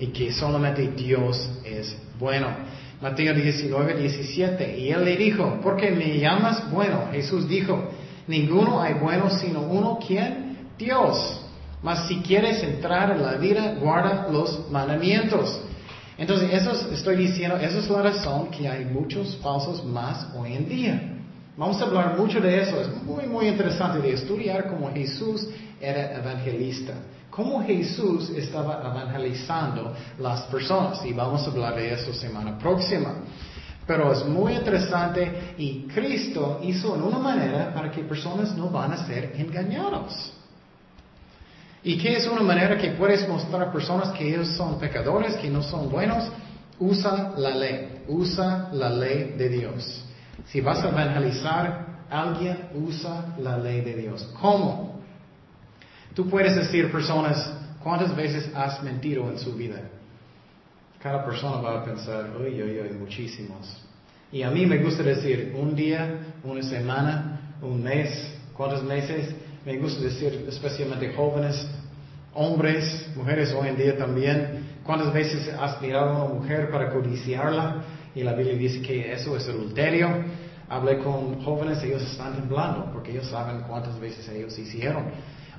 y 0.00 0.08
que 0.08 0.32
solamente 0.32 0.88
Dios 0.88 1.48
es 1.64 1.96
bueno. 2.18 2.48
Mateo 3.00 3.32
19, 3.34 3.94
17. 3.94 4.78
Y 4.78 4.90
él 4.90 5.04
le 5.04 5.16
dijo, 5.16 5.60
¿por 5.62 5.76
qué 5.76 5.92
me 5.92 6.18
llamas 6.18 6.68
bueno? 6.72 7.08
Jesús 7.12 7.48
dijo, 7.48 7.92
ninguno 8.26 8.82
hay 8.82 8.94
bueno 8.94 9.30
sino 9.30 9.62
uno, 9.62 10.00
¿quién? 10.04 10.56
Dios. 10.76 11.44
Mas 11.84 12.08
si 12.08 12.16
quieres 12.16 12.64
entrar 12.64 13.12
en 13.12 13.22
la 13.22 13.34
vida, 13.34 13.76
guarda 13.80 14.26
los 14.32 14.68
mandamientos. 14.70 15.62
Entonces, 16.18 16.50
eso 16.52 16.72
estoy 16.92 17.16
diciendo, 17.16 17.56
esa 17.56 17.78
es 17.78 17.88
la 17.88 18.02
razón 18.02 18.50
que 18.50 18.68
hay 18.68 18.84
muchos 18.84 19.36
falsos 19.36 19.84
más 19.84 20.26
hoy 20.36 20.54
en 20.54 20.68
día. 20.68 21.14
Vamos 21.56 21.80
a 21.80 21.84
hablar 21.84 22.18
mucho 22.18 22.40
de 22.40 22.60
eso. 22.60 22.80
Es 22.80 23.02
muy, 23.02 23.26
muy 23.26 23.46
interesante 23.46 24.00
de 24.00 24.12
estudiar 24.12 24.68
cómo 24.68 24.92
Jesús 24.92 25.48
era 25.80 26.18
evangelista 26.18 26.94
cómo 27.38 27.62
Jesús 27.62 28.30
estaba 28.30 28.80
evangelizando 28.84 29.94
las 30.18 30.42
personas. 30.46 31.04
Y 31.06 31.12
vamos 31.12 31.46
a 31.46 31.50
hablar 31.52 31.76
de 31.76 31.92
eso 31.92 32.12
semana 32.12 32.58
próxima. 32.58 33.14
Pero 33.86 34.12
es 34.12 34.24
muy 34.26 34.54
interesante 34.54 35.54
y 35.56 35.86
Cristo 35.86 36.58
hizo 36.62 36.96
en 36.96 37.02
una 37.02 37.18
manera 37.18 37.72
para 37.72 37.92
que 37.92 38.02
personas 38.02 38.56
no 38.56 38.68
van 38.68 38.92
a 38.92 39.06
ser 39.06 39.34
engañados. 39.36 40.32
¿Y 41.88 41.96
qué 41.96 42.18
es 42.18 42.26
una 42.26 42.42
manera 42.42 42.76
que 42.76 42.90
puedes 42.90 43.26
mostrar 43.26 43.62
a 43.62 43.72
personas 43.72 44.10
que 44.10 44.28
ellos 44.28 44.48
son 44.58 44.78
pecadores, 44.78 45.36
que 45.36 45.48
no 45.48 45.62
son 45.62 45.88
buenos? 45.88 46.30
Usa 46.78 47.32
la 47.38 47.48
ley, 47.48 48.02
usa 48.08 48.68
la 48.74 48.90
ley 48.90 49.36
de 49.38 49.48
Dios. 49.48 50.04
Si 50.48 50.60
vas 50.60 50.84
a 50.84 50.90
evangelizar 50.90 52.04
a 52.10 52.22
alguien, 52.24 52.58
usa 52.74 53.34
la 53.38 53.56
ley 53.56 53.80
de 53.80 53.94
Dios. 53.94 54.22
¿Cómo? 54.38 55.00
Tú 56.12 56.28
puedes 56.28 56.56
decir 56.56 56.92
personas, 56.92 57.54
¿cuántas 57.82 58.14
veces 58.14 58.50
has 58.54 58.82
mentido 58.82 59.26
en 59.30 59.38
su 59.38 59.54
vida? 59.54 59.80
Cada 61.02 61.24
persona 61.24 61.56
va 61.62 61.80
a 61.80 61.84
pensar, 61.86 62.36
uy, 62.38 62.62
uy, 62.62 62.80
uy, 62.80 62.98
muchísimos. 62.98 63.66
Y 64.30 64.42
a 64.42 64.50
mí 64.50 64.66
me 64.66 64.76
gusta 64.76 65.02
decir, 65.02 65.56
un 65.58 65.74
día, 65.74 66.34
una 66.44 66.62
semana, 66.62 67.54
un 67.62 67.82
mes, 67.82 68.36
¿cuántos 68.52 68.82
meses? 68.82 69.34
Me 69.68 69.76
gusta 69.76 70.02
decir, 70.02 70.46
especialmente 70.48 71.12
jóvenes, 71.12 71.68
hombres, 72.32 73.06
mujeres 73.14 73.52
hoy 73.52 73.68
en 73.68 73.76
día 73.76 73.98
también, 73.98 74.66
¿cuántas 74.82 75.12
veces 75.12 75.46
has 75.60 75.78
mirado 75.82 76.08
a 76.08 76.24
una 76.24 76.34
mujer 76.36 76.70
para 76.70 76.90
codiciarla? 76.90 77.84
Y 78.14 78.22
la 78.22 78.32
Biblia 78.32 78.56
dice 78.56 78.80
que 78.80 79.12
eso 79.12 79.36
es 79.36 79.46
adulterio. 79.46 80.08
Hablé 80.70 81.00
con 81.00 81.44
jóvenes, 81.44 81.82
ellos 81.82 82.00
están 82.00 82.36
temblando 82.36 82.90
porque 82.94 83.10
ellos 83.10 83.26
saben 83.26 83.60
cuántas 83.68 84.00
veces 84.00 84.26
ellos 84.30 84.58
hicieron 84.58 85.04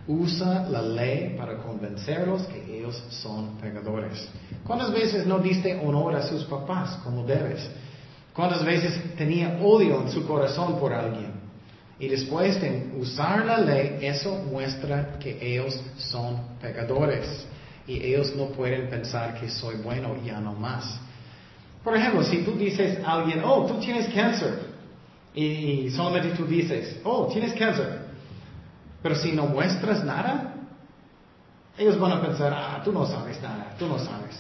usa 0.08 0.67
la 0.67 0.82
ley 0.82 1.36
para 1.38 1.58
convencerlos 1.58 2.48
que 2.48 2.80
ellos 2.80 3.04
son 3.10 3.58
pecadores. 3.58 4.28
¿Cuántas 4.65 4.91
veces 4.91 5.28
no 5.28 5.38
diste 5.38 5.80
honor 5.86 6.15
a 6.15 6.24
sus 6.24 6.45
papás 6.45 6.98
como 7.04 7.28
debes? 7.28 7.69
¿Cuántas 8.34 8.65
veces 8.65 9.15
tenía 9.15 9.60
odio 9.62 10.02
en 10.02 10.10
su 10.10 10.26
corazón 10.26 10.80
por 10.80 10.93
alguien? 10.93 11.38
Y 12.00 12.08
después 12.08 12.62
de 12.62 12.92
usar 12.98 13.46
la 13.46 13.58
ley, 13.58 13.98
eso 14.02 14.36
muestra 14.50 15.20
que 15.20 15.38
ellos 15.42 15.80
son 15.98 16.58
pecadores. 16.62 17.46
Y 17.86 18.02
ellos 18.02 18.34
no 18.36 18.46
pueden 18.48 18.90
pensar 18.90 19.40
que 19.40 19.50
soy 19.50 19.76
bueno 19.76 20.16
ya 20.24 20.40
no 20.40 20.54
más. 20.54 21.00
Por 21.84 21.96
ejemplo, 21.98 22.24
si 22.24 22.38
tú 22.44 22.54
dices 22.54 23.04
a 23.04 23.14
alguien, 23.14 23.42
oh, 23.44 23.66
tú 23.66 23.80
tienes 23.80 24.14
cáncer. 24.14 24.60
Y 25.34 25.90
solamente 25.92 26.38
tú 26.38 26.46
dices, 26.46 27.00
oh, 27.04 27.28
tienes 27.28 27.54
cáncer. 27.54 28.00
Pero 29.04 29.16
si 29.16 29.34
no 29.34 29.46
muestras 29.46 30.04
nada, 30.04 30.56
ellos 31.78 32.00
van 32.00 32.14
a 32.14 32.22
pensar, 32.22 32.54
ah, 32.54 32.82
tú 32.84 32.92
no 32.92 33.06
sabes 33.06 33.42
nada, 33.42 33.76
tú 33.78 33.88
no 33.88 33.98
sabes. 34.00 34.38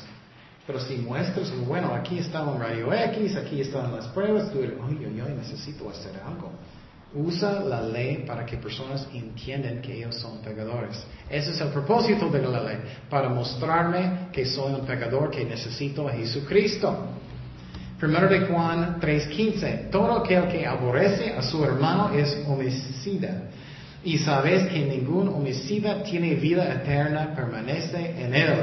Pero 0.65 0.79
si 0.79 0.97
muestras, 0.97 1.51
bueno, 1.65 1.93
aquí 1.93 2.19
está 2.19 2.43
un 2.43 2.59
rayo 2.59 2.93
X, 2.93 3.35
aquí 3.35 3.61
están 3.61 3.95
las 3.95 4.07
pruebas, 4.07 4.51
tú 4.51 4.61
dices, 4.61 4.77
oye, 4.85 5.11
yo 5.15 5.27
necesito 5.29 5.89
hacer 5.89 6.21
algo. 6.25 6.51
Usa 7.13 7.61
la 7.61 7.81
ley 7.81 8.23
para 8.27 8.45
que 8.45 8.57
personas 8.57 9.07
entiendan 9.13 9.81
que 9.81 9.97
ellos 9.97 10.15
son 10.15 10.39
pecadores. 10.39 11.03
Ese 11.27 11.51
es 11.51 11.61
el 11.61 11.69
propósito 11.69 12.29
de 12.29 12.41
la 12.41 12.61
ley, 12.61 12.77
para 13.09 13.29
mostrarme 13.29 14.27
que 14.31 14.45
soy 14.45 14.73
un 14.73 14.85
pecador, 14.85 15.31
que 15.31 15.43
necesito 15.43 16.07
a 16.07 16.11
Jesucristo. 16.11 16.95
Primero 17.99 18.29
de 18.29 18.41
Juan 18.41 18.99
3:15, 19.01 19.89
todo 19.89 20.19
aquel 20.19 20.47
que 20.47 20.65
aborrece 20.65 21.33
a 21.33 21.41
su 21.41 21.63
hermano 21.65 22.11
es 22.13 22.43
homicida 22.47 23.49
y 24.03 24.17
sabes 24.19 24.67
que 24.67 24.79
ningún 24.79 25.27
homicida 25.29 26.03
tiene 26.03 26.35
vida 26.35 26.71
eterna, 26.73 27.33
permanece 27.35 28.15
en 28.17 28.33
él. 28.33 28.53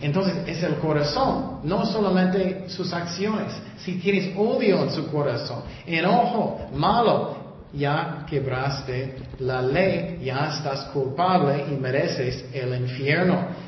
Entonces 0.00 0.34
es 0.46 0.62
el 0.62 0.74
corazón, 0.74 1.60
no 1.62 1.86
solamente 1.86 2.68
sus 2.68 2.92
acciones. 2.92 3.52
Si 3.78 3.94
tienes 3.94 4.36
odio 4.36 4.82
en 4.82 4.90
su 4.90 5.06
corazón, 5.06 5.62
enojo, 5.86 6.68
malo, 6.74 7.45
ya 7.76 8.24
quebraste 8.28 9.16
la 9.40 9.62
ley, 9.62 10.20
ya 10.22 10.48
estás 10.56 10.84
culpable 10.86 11.66
y 11.70 11.76
mereces 11.76 12.44
el 12.52 12.74
infierno. 12.80 13.66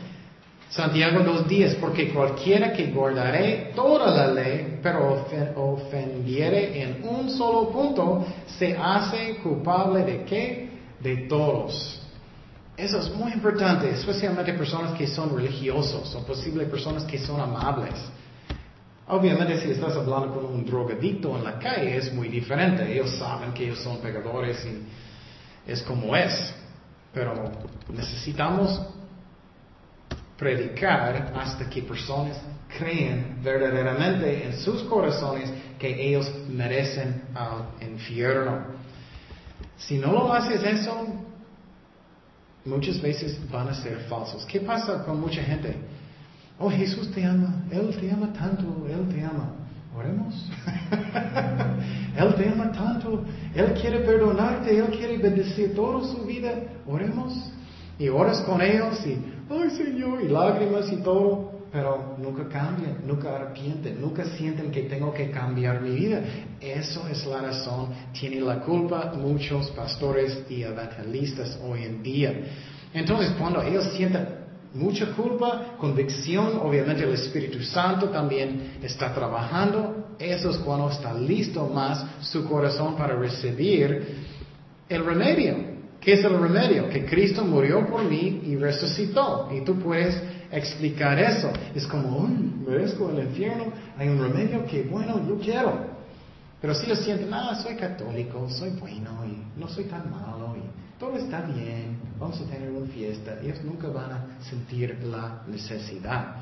Santiago 0.71 1.21
2.10, 1.21 1.77
porque 1.77 2.11
cualquiera 2.13 2.73
que 2.73 2.87
guardaré 2.87 3.73
toda 3.75 4.11
la 4.15 4.27
ley, 4.27 4.79
pero 4.83 5.25
ofendiere 5.57 6.83
en 6.83 7.09
un 7.09 7.31
solo 7.31 7.71
punto, 7.71 8.27
se 8.59 8.77
hace 8.77 9.37
culpable 9.43 10.05
de 10.05 10.25
qué? 10.25 10.69
de 11.01 11.29
todos. 11.29 12.01
Eso 12.77 12.99
es 12.99 13.15
muy 13.15 13.33
importante, 13.33 13.91
especialmente 13.91 14.53
personas 14.53 14.97
que 14.97 15.07
son 15.07 15.35
religiosos 15.35 16.15
o 16.15 16.25
posible 16.25 16.65
personas 16.67 17.05
que 17.05 17.19
son 17.19 17.41
amables. 17.41 17.95
Obviamente 19.09 19.59
si 19.61 19.71
estás 19.71 19.97
hablando 19.97 20.35
con 20.35 20.45
un 20.45 20.65
drogadicto 20.65 21.37
en 21.37 21.45
la 21.45 21.59
calle 21.59 21.97
es 21.97 22.13
muy 22.13 22.29
diferente. 22.29 22.93
Ellos 22.93 23.11
saben 23.19 23.53
que 23.53 23.65
ellos 23.65 23.79
son 23.79 23.99
pecadores 23.99 24.65
y 24.67 25.71
es 25.71 25.83
como 25.83 26.15
es. 26.15 26.55
Pero 27.13 27.51
necesitamos 27.89 28.81
predicar 30.37 31.33
hasta 31.35 31.69
que 31.69 31.83
personas 31.83 32.39
creen 32.79 33.39
verdaderamente 33.43 34.45
en 34.45 34.59
sus 34.59 34.83
corazones 34.83 35.51
que 35.79 36.09
ellos 36.09 36.31
merecen 36.49 37.23
al 37.35 37.67
infierno. 37.81 38.67
Si 39.79 39.97
no 39.97 40.13
lo 40.13 40.33
haces 40.33 40.63
eso, 40.63 41.07
muchas 42.65 43.01
veces 43.01 43.39
van 43.51 43.69
a 43.69 43.75
ser 43.75 44.01
falsos. 44.01 44.45
¿Qué 44.45 44.61
pasa 44.61 45.03
con 45.03 45.19
mucha 45.19 45.43
gente? 45.43 45.75
Oh, 46.59 46.71
Jesús 46.71 47.11
te 47.13 47.25
ama, 47.25 47.65
Él 47.71 47.97
te 48.01 48.11
ama 48.11 48.33
tanto, 48.33 48.87
Él 48.89 49.15
te 49.15 49.23
ama. 49.23 49.55
Oremos. 49.97 50.35
él 52.17 52.35
te 52.35 52.49
ama 52.49 52.71
tanto, 52.71 53.25
Él 53.55 53.75
quiere 53.81 54.01
perdonarte, 54.01 54.77
Él 54.77 54.87
quiere 54.87 55.19
bendecir 55.19 55.75
toda 55.75 56.07
su 56.09 56.25
vida. 56.25 56.53
Oremos. 56.87 57.53
Y 57.99 58.09
oras 58.09 58.41
con 58.43 58.61
ellos 58.61 59.05
y, 59.07 59.19
ay 59.51 59.71
Señor, 59.71 60.23
y 60.23 60.29
lágrimas 60.29 60.93
y 60.93 60.97
todo, 60.99 61.51
pero 61.73 62.17
nunca 62.19 62.49
cambian, 62.49 62.99
nunca 63.05 63.35
arrepienten, 63.35 64.01
nunca 64.01 64.25
sienten 64.25 64.71
que 64.71 64.83
tengo 64.83 65.13
que 65.13 65.31
cambiar 65.31 65.81
mi 65.81 65.91
vida. 65.91 66.21
Eso 66.61 67.09
es 67.09 67.27
la 67.27 67.41
razón. 67.41 67.89
Tiene 68.13 68.41
la 68.41 68.61
culpa 68.61 69.13
muchos 69.17 69.71
pastores 69.73 70.45
y 70.49 70.63
evangelistas 70.63 71.59
hoy 71.65 71.85
en 71.85 72.03
día. 72.03 72.35
Entonces, 72.95 73.33
cuando 73.39 73.63
ellos 73.63 73.85
sienten, 73.97 74.27
mucha 74.75 75.13
culpa, 75.13 75.77
convicción, 75.79 76.59
obviamente 76.63 77.05
el 77.05 77.15
Espíritu 77.15 77.63
Santo 77.63 78.09
también 78.09 78.79
está 78.83 79.15
trabajando. 79.15 80.15
Eso 80.19 80.51
es 80.51 80.57
cuando 80.59 80.91
está 80.91 81.15
listo 81.15 81.67
más 81.67 82.05
su 82.21 82.45
corazón 82.45 82.97
para 82.97 83.15
recibir 83.17 84.17
el 84.89 85.05
remedio. 85.05 85.79
¿Qué 86.01 86.15
es 86.15 86.25
el 86.25 86.39
remedio? 86.39 86.89
Que 86.89 87.05
Cristo 87.05 87.45
murió 87.45 87.87
por 87.87 88.05
mí 88.05 88.43
y 88.45 88.57
resucitó. 88.57 89.49
Y 89.53 89.63
tú 89.63 89.79
puedes 89.79 90.21
explicar 90.51 91.19
eso. 91.19 91.51
Es 91.75 91.87
como, 91.87 92.27
merezco 92.29 93.11
el 93.11 93.27
infierno. 93.27 93.67
Hay 93.97 94.09
un 94.09 94.21
remedio 94.21 94.65
que, 94.67 94.83
bueno, 94.83 95.21
yo 95.29 95.39
quiero. 95.39 95.99
Pero 96.61 96.75
si 96.75 96.87
ellos 96.87 97.01
sienten, 97.01 97.33
ah, 97.33 97.55
soy 97.63 97.77
católico, 97.77 98.49
soy 98.51 98.71
bueno 98.71 99.25
y 99.25 99.61
no 99.61 99.69
soy 99.69 99.85
tan 99.85 100.11
malo 100.11 100.57
y 100.57 100.99
todo 100.99 101.17
está 101.17 101.43
bien, 101.43 101.98
vamos 102.19 102.41
a 102.41 102.45
tener 102.45 102.71
una 102.71 102.87
fiesta, 102.89 103.39
ellos 103.43 103.63
nunca 103.65 103.89
van 103.89 104.13
a 104.13 104.27
sentir 104.49 104.99
la 105.05 105.43
necesidad. 105.47 106.37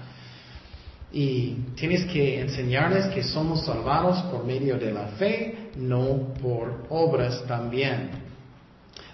Y 1.12 1.54
tienes 1.76 2.04
que 2.06 2.40
enseñarles 2.40 3.06
que 3.06 3.22
somos 3.22 3.64
salvados 3.64 4.22
por 4.24 4.44
medio 4.44 4.76
de 4.78 4.92
la 4.92 5.06
fe, 5.18 5.70
no 5.76 6.34
por 6.42 6.86
obras 6.88 7.44
también. 7.46 8.10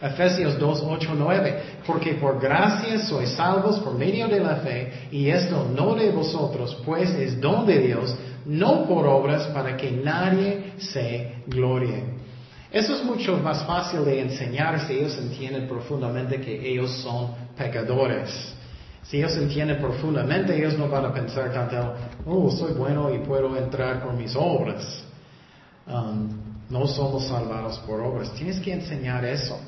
Efesios 0.00 0.58
2, 0.58 0.82
8, 0.84 1.10
9. 1.16 1.62
Porque 1.86 2.14
por 2.14 2.40
gracia 2.40 2.98
sois 2.98 3.30
salvos 3.30 3.78
por 3.80 3.94
medio 3.94 4.26
de 4.26 4.40
la 4.40 4.56
fe, 4.56 5.08
y 5.12 5.28
esto 5.28 5.70
no 5.74 5.94
de 5.94 6.10
vosotros, 6.10 6.76
pues 6.84 7.10
es 7.10 7.40
don 7.40 7.66
de 7.66 7.78
Dios, 7.78 8.16
no 8.46 8.84
por 8.86 9.06
obras 9.06 9.46
para 9.48 9.76
que 9.76 9.90
nadie 9.90 10.72
se 10.78 11.42
glorie. 11.46 12.21
Eso 12.72 12.96
es 12.96 13.04
mucho 13.04 13.36
más 13.36 13.64
fácil 13.66 14.04
de 14.04 14.20
enseñar 14.20 14.86
si 14.86 14.94
ellos 14.94 15.18
entienden 15.18 15.68
profundamente 15.68 16.40
que 16.40 16.70
ellos 16.70 16.90
son 17.02 17.34
pecadores. 17.56 18.54
Si 19.02 19.18
ellos 19.18 19.36
entienden 19.36 19.78
profundamente, 19.78 20.56
ellos 20.56 20.78
no 20.78 20.88
van 20.88 21.04
a 21.04 21.12
pensar 21.12 21.52
tanto, 21.52 21.94
oh, 22.24 22.50
soy 22.50 22.72
bueno 22.72 23.12
y 23.14 23.18
puedo 23.18 23.54
entrar 23.58 24.02
por 24.02 24.14
mis 24.14 24.34
obras. 24.34 25.04
Um, 25.86 26.30
no 26.70 26.86
somos 26.86 27.26
salvados 27.26 27.78
por 27.80 28.00
obras. 28.00 28.32
Tienes 28.32 28.58
que 28.60 28.72
enseñar 28.72 29.22
eso. 29.24 29.60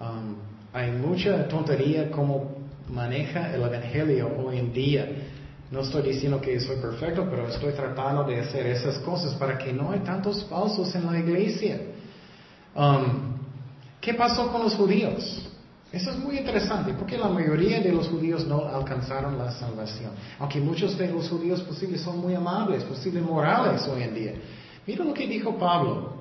Um, 0.00 0.36
hay 0.72 0.90
mucha 0.90 1.46
tontería 1.48 2.10
como 2.10 2.56
maneja 2.88 3.54
el 3.54 3.62
Evangelio 3.62 4.30
hoy 4.42 4.58
en 4.58 4.72
día. 4.72 5.08
No 5.74 5.80
estoy 5.80 6.02
diciendo 6.02 6.40
que 6.40 6.60
soy 6.60 6.76
perfecto, 6.76 7.26
pero 7.28 7.48
estoy 7.48 7.72
tratando 7.72 8.22
de 8.22 8.38
hacer 8.38 8.64
esas 8.68 8.96
cosas 9.00 9.34
para 9.34 9.58
que 9.58 9.72
no 9.72 9.90
hay 9.90 9.98
tantos 10.00 10.44
falsos 10.44 10.94
en 10.94 11.04
la 11.04 11.18
iglesia. 11.18 11.80
Um, 12.76 13.34
¿Qué 14.00 14.14
pasó 14.14 14.52
con 14.52 14.62
los 14.62 14.76
judíos? 14.76 15.48
Eso 15.90 16.12
es 16.12 16.16
muy 16.16 16.38
interesante, 16.38 16.94
porque 16.94 17.18
la 17.18 17.28
mayoría 17.28 17.80
de 17.80 17.90
los 17.90 18.06
judíos 18.06 18.46
no 18.46 18.66
alcanzaron 18.66 19.36
la 19.36 19.50
salvación. 19.50 20.12
Aunque 20.38 20.60
muchos 20.60 20.96
de 20.96 21.08
los 21.08 21.28
judíos 21.28 21.60
posibles 21.62 22.02
son 22.02 22.20
muy 22.20 22.36
amables, 22.36 22.84
posibles 22.84 23.24
morales 23.24 23.84
hoy 23.88 24.04
en 24.04 24.14
día. 24.14 24.32
Mira 24.86 25.04
lo 25.04 25.12
que 25.12 25.26
dijo 25.26 25.58
Pablo. 25.58 26.12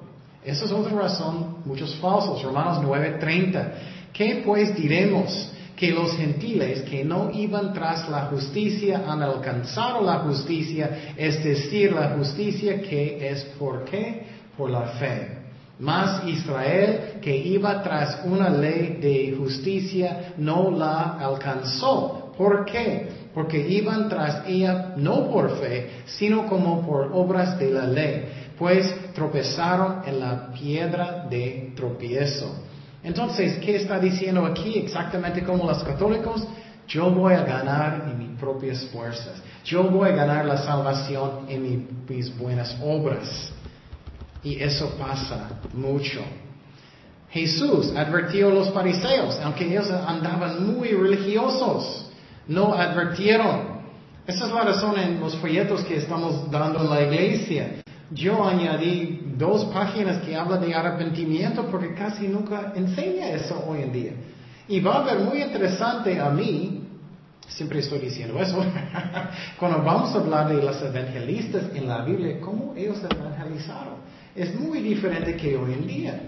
Esa 0.43 0.65
es 0.65 0.71
otra 0.71 0.93
razón, 0.97 1.57
muchos 1.63 1.93
falsos. 1.97 2.41
Romanos 2.41 2.79
9:30. 2.83 3.73
¿Qué 4.11 4.41
pues 4.43 4.75
diremos? 4.75 5.51
Que 5.75 5.91
los 5.91 6.15
gentiles 6.15 6.81
que 6.83 7.03
no 7.03 7.31
iban 7.31 7.73
tras 7.73 8.07
la 8.09 8.27
justicia 8.27 9.03
han 9.07 9.21
alcanzado 9.21 10.01
la 10.03 10.19
justicia, 10.19 11.13
es 11.17 11.43
decir, 11.43 11.91
la 11.91 12.09
justicia 12.09 12.81
que 12.81 13.29
es 13.29 13.43
por 13.57 13.83
qué? 13.85 14.23
Por 14.57 14.69
la 14.69 14.87
fe. 14.99 15.39
Mas 15.79 16.27
Israel 16.27 17.19
que 17.21 17.35
iba 17.35 17.81
tras 17.81 18.19
una 18.25 18.49
ley 18.49 18.99
de 19.01 19.35
justicia 19.37 20.33
no 20.37 20.71
la 20.71 21.17
alcanzó. 21.19 22.31
¿Por 22.37 22.65
qué? 22.65 23.23
Porque 23.33 23.67
iban 23.67 24.09
tras 24.09 24.47
ella 24.47 24.93
no 24.95 25.29
por 25.31 25.57
fe, 25.57 25.89
sino 26.05 26.47
como 26.47 26.85
por 26.85 27.09
obras 27.13 27.57
de 27.57 27.71
la 27.71 27.87
ley 27.87 28.23
pues 28.57 29.13
tropezaron 29.13 30.03
en 30.05 30.19
la 30.19 30.51
piedra 30.53 31.25
de 31.29 31.73
tropiezo. 31.75 32.63
Entonces, 33.03 33.57
¿qué 33.57 33.75
está 33.75 33.99
diciendo 33.99 34.45
aquí? 34.45 34.79
Exactamente 34.79 35.43
como 35.43 35.65
los 35.65 35.83
católicos, 35.83 36.47
yo 36.87 37.11
voy 37.11 37.33
a 37.33 37.43
ganar 37.43 38.07
en 38.09 38.17
mis 38.17 38.39
propias 38.39 38.85
fuerzas. 38.85 39.41
Yo 39.65 39.83
voy 39.83 40.09
a 40.09 40.13
ganar 40.13 40.45
la 40.45 40.57
salvación 40.57 41.45
en 41.49 41.87
mis 42.07 42.37
buenas 42.37 42.77
obras. 42.81 43.51
Y 44.41 44.61
eso 44.61 44.95
pasa 44.97 45.49
mucho. 45.73 46.21
Jesús 47.29 47.93
advirtió 47.95 48.49
a 48.49 48.53
los 48.53 48.71
fariseos, 48.71 49.39
aunque 49.43 49.65
ellos 49.65 49.89
andaban 49.89 50.75
muy 50.75 50.89
religiosos, 50.89 52.11
no 52.47 52.73
advirtieron. 52.73 53.81
Esa 54.27 54.45
es 54.45 54.53
la 54.53 54.61
razón 54.61 54.97
en 54.99 55.19
los 55.19 55.35
folletos 55.37 55.83
que 55.83 55.97
estamos 55.97 56.49
dando 56.51 56.81
en 56.81 56.89
la 56.89 57.01
iglesia 57.01 57.82
yo 58.13 58.45
añadí 58.45 59.21
dos 59.37 59.65
páginas 59.65 60.23
que 60.23 60.35
hablan 60.35 60.61
de 60.61 60.73
arrepentimiento 60.73 61.65
porque 61.67 61.93
casi 61.93 62.27
nunca 62.27 62.73
enseña 62.75 63.29
eso 63.29 63.63
hoy 63.67 63.81
en 63.81 63.91
día. 63.91 64.11
Y 64.67 64.79
va 64.79 65.01
a 65.01 65.03
ver 65.03 65.19
muy 65.19 65.41
interesante 65.41 66.19
a 66.19 66.29
mí, 66.29 66.83
siempre 67.47 67.79
estoy 67.79 67.99
diciendo 67.99 68.39
eso, 68.39 68.63
cuando 69.59 69.83
vamos 69.83 70.15
a 70.15 70.19
hablar 70.19 70.47
de 70.47 70.61
los 70.63 70.81
evangelistas 70.81 71.63
en 71.75 71.87
la 71.87 72.03
Biblia, 72.03 72.39
cómo 72.39 72.73
ellos 72.75 72.99
evangelizaron. 73.03 73.95
Es 74.35 74.57
muy 74.59 74.79
diferente 74.79 75.35
que 75.35 75.55
hoy 75.57 75.73
en 75.73 75.87
día. 75.87 76.21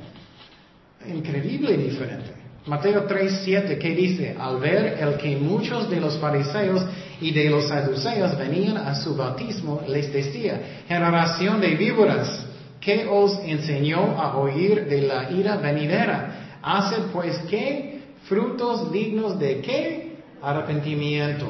Increíble 1.08 1.78
diferente. 1.78 2.45
Mateo 2.66 3.06
3:7, 3.06 3.78
¿qué 3.78 3.90
dice? 3.92 4.36
Al 4.40 4.58
ver 4.58 4.98
el 5.00 5.18
que 5.18 5.38
muchos 5.38 5.88
de 5.88 6.00
los 6.00 6.18
fariseos 6.18 6.84
y 7.22 7.32
de 7.32 7.50
los 7.50 7.68
saduceos 7.68 8.36
venían 8.38 8.78
a 8.78 8.96
su 8.96 9.16
bautismo, 9.16 9.82
les 9.88 10.12
decía, 10.12 10.60
generación 10.88 11.62
de 11.62 11.76
víboras, 11.76 12.44
¿qué 12.82 13.06
os 13.08 13.40
enseñó 13.46 14.20
a 14.20 14.38
oír 14.38 14.88
de 14.88 15.02
la 15.04 15.30
ira 15.30 15.58
venidera? 15.58 16.60
Haced 16.64 17.12
pues 17.14 17.38
qué? 17.50 18.00
Frutos 18.24 18.92
dignos 18.92 19.38
de 19.38 19.62
qué? 19.62 20.16
Arrepentimiento. 20.42 21.46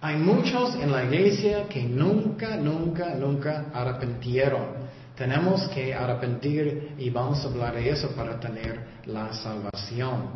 Hay 0.00 0.16
muchos 0.16 0.74
en 0.76 0.90
la 0.90 1.04
iglesia 1.04 1.64
que 1.68 1.82
nunca, 1.82 2.56
nunca, 2.56 3.14
nunca 3.14 3.66
arrepentieron. 3.74 4.79
Tenemos 5.20 5.68
que 5.68 5.94
arrepentir 5.94 6.94
y 6.96 7.10
vamos 7.10 7.44
a 7.44 7.48
hablar 7.48 7.74
de 7.74 7.90
eso 7.90 8.08
para 8.12 8.40
tener 8.40 8.80
la 9.04 9.30
salvación. 9.34 10.30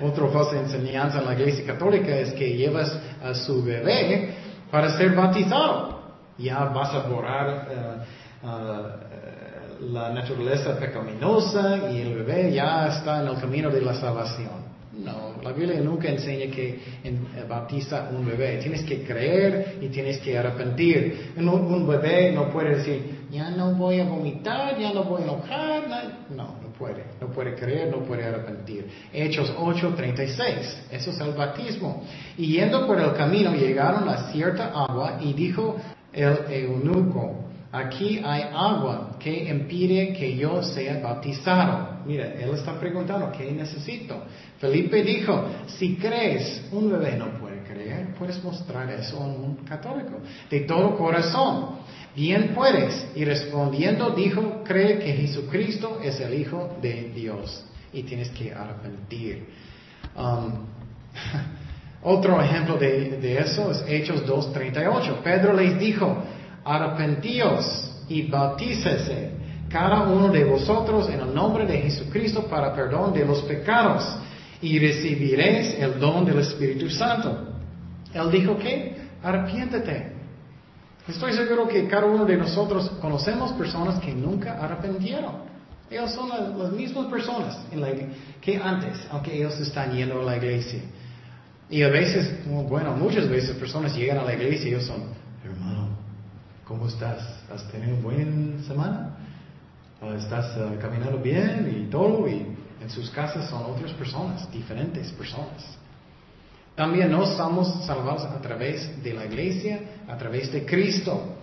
Otra 0.00 0.28
falsa 0.28 0.60
enseñanza 0.60 1.18
en 1.18 1.26
la 1.26 1.34
iglesia 1.34 1.66
católica 1.66 2.16
es 2.16 2.32
que 2.34 2.56
llevas 2.56 2.96
a 3.20 3.34
su 3.34 3.60
bebé 3.64 4.32
para 4.70 4.96
ser 4.96 5.16
bautizado. 5.16 6.14
Ya 6.38 6.64
vas 6.66 6.94
a 6.94 7.08
borrar 7.08 7.66
eh, 7.72 7.96
eh, 8.44 9.86
la 9.90 10.10
naturaleza 10.10 10.78
pecaminosa 10.78 11.90
y 11.90 12.00
el 12.00 12.14
bebé 12.22 12.52
ya 12.52 12.86
está 12.86 13.22
en 13.22 13.26
el 13.30 13.40
camino 13.40 13.68
de 13.68 13.80
la 13.80 13.94
salvación. 13.94 14.70
No, 14.92 15.42
la 15.42 15.52
Biblia 15.52 15.80
nunca 15.80 16.08
enseña 16.08 16.54
que 16.54 16.78
en, 17.02 17.16
eh, 17.36 17.44
bautiza 17.48 18.10
un 18.16 18.24
bebé. 18.24 18.58
Tienes 18.58 18.84
que 18.84 19.02
creer 19.02 19.78
y 19.80 19.88
tienes 19.88 20.18
que 20.18 20.38
arrepentir. 20.38 21.32
Un, 21.36 21.48
un, 21.48 21.88
bebé 21.88 22.30
no 22.32 22.48
puede 22.50 22.76
decir, 22.76 23.19
ya 23.30 23.50
no 23.50 23.74
voy 23.74 24.00
a 24.00 24.04
vomitar, 24.04 24.78
ya 24.78 24.92
no 24.92 25.04
voy 25.04 25.22
a 25.22 25.24
enojar. 25.24 25.82
No, 26.30 26.56
no 26.62 26.72
puede. 26.78 27.04
No 27.20 27.28
puede 27.28 27.54
creer, 27.54 27.90
no 27.90 28.04
puede 28.04 28.24
arrepentir. 28.24 28.90
Hechos 29.12 29.52
8, 29.56 29.94
36. 29.96 30.86
Eso 30.90 31.10
es 31.10 31.20
el 31.20 31.32
bautismo. 31.32 32.02
Y 32.36 32.54
yendo 32.54 32.86
por 32.86 33.00
el 33.00 33.12
camino 33.14 33.54
llegaron 33.54 34.08
a 34.08 34.32
cierta 34.32 34.72
agua 34.74 35.18
y 35.20 35.32
dijo 35.32 35.76
el 36.12 36.38
eunuco, 36.48 37.44
aquí 37.72 38.20
hay 38.24 38.44
agua 38.52 39.16
que 39.18 39.48
impide 39.48 40.12
que 40.12 40.36
yo 40.36 40.62
sea 40.62 41.00
bautizado. 41.00 42.00
Mira, 42.04 42.32
él 42.32 42.50
está 42.54 42.78
preguntando, 42.80 43.30
¿qué 43.30 43.52
necesito? 43.52 44.22
Felipe 44.58 45.02
dijo, 45.02 45.44
si 45.66 45.96
crees, 45.96 46.68
un 46.72 46.90
bebé 46.90 47.16
no 47.16 47.38
puede 47.38 47.62
creer, 47.62 48.14
puedes 48.18 48.42
mostrar 48.42 48.90
eso 48.90 49.18
en 49.18 49.44
un 49.44 49.56
católico, 49.64 50.18
de 50.50 50.60
todo 50.60 50.96
corazón. 50.96 51.78
Bien 52.14 52.52
puedes. 52.54 53.06
Y 53.14 53.24
respondiendo 53.24 54.10
dijo, 54.10 54.62
cree 54.64 54.98
que 54.98 55.12
Jesucristo 55.12 56.00
es 56.02 56.20
el 56.20 56.34
Hijo 56.34 56.76
de 56.80 57.10
Dios 57.14 57.64
y 57.92 58.02
tienes 58.02 58.30
que 58.30 58.52
arrepentir. 58.52 59.46
Um, 60.16 60.66
otro 62.02 62.40
ejemplo 62.40 62.76
de, 62.76 63.38
eso 63.38 63.70
es 63.70 63.84
Hechos 63.86 64.26
2.38. 64.26 65.22
Pedro 65.22 65.52
les 65.52 65.78
dijo, 65.78 66.22
arrepentíos 66.64 68.04
y 68.08 68.22
bautícese 68.22 69.30
cada 69.68 70.02
uno 70.02 70.28
de 70.28 70.44
vosotros 70.44 71.08
en 71.08 71.20
el 71.20 71.32
nombre 71.32 71.64
de 71.64 71.78
Jesucristo 71.78 72.46
para 72.48 72.74
perdón 72.74 73.12
de 73.12 73.24
los 73.24 73.42
pecados 73.42 74.04
y 74.60 74.78
recibiréis 74.78 75.78
el 75.78 75.98
don 76.00 76.24
del 76.24 76.40
Espíritu 76.40 76.90
Santo. 76.90 77.54
Él 78.12 78.30
dijo 78.30 78.58
que 78.58 78.96
arrepiéntete. 79.22 80.19
Estoy 81.08 81.32
seguro 81.32 81.66
que 81.66 81.88
cada 81.88 82.06
uno 82.06 82.24
de 82.24 82.36
nosotros 82.36 82.90
conocemos 83.00 83.52
personas 83.52 84.00
que 84.00 84.12
nunca 84.12 84.62
arrepentieron. 84.62 85.50
Ellos 85.90 86.12
son 86.12 86.28
las, 86.28 86.72
mismas 86.72 87.06
personas 87.06 87.58
que 88.40 88.56
antes, 88.56 89.06
aunque 89.10 89.36
ellos 89.36 89.58
están 89.58 89.92
yendo 89.92 90.20
a 90.20 90.24
la 90.24 90.36
iglesia. 90.36 90.80
Y 91.68 91.82
a 91.82 91.88
veces, 91.88 92.44
bueno, 92.46 92.96
muchas 92.96 93.28
veces 93.28 93.56
personas 93.56 93.96
llegan 93.96 94.18
a 94.18 94.24
la 94.24 94.34
iglesia 94.34 94.66
y 94.66 94.74
ellos 94.74 94.84
son, 94.84 95.02
hermano, 95.44 95.88
¿cómo 96.64 96.86
estás? 96.86 97.42
¿Has 97.52 97.66
tenido 97.70 97.94
una 97.94 98.02
buena 98.02 98.62
semana? 98.62 99.16
¿Estás 100.16 100.56
uh, 100.56 100.78
caminando 100.80 101.18
bien 101.18 101.84
y 101.84 101.90
todo? 101.90 102.28
Y 102.28 102.56
en 102.80 102.90
sus 102.90 103.10
casas 103.10 103.50
son 103.50 103.64
otras 103.64 103.92
personas, 103.92 104.50
diferentes 104.50 105.10
personas. 105.12 105.78
También 106.74 107.10
no 107.10 107.24
estamos 107.24 107.84
salvados 107.84 108.24
a 108.24 108.40
través 108.40 109.02
de 109.02 109.12
la 109.12 109.26
iglesia, 109.26 109.80
a 110.10 110.18
través 110.18 110.50
de 110.52 110.64
Cristo. 110.64 111.36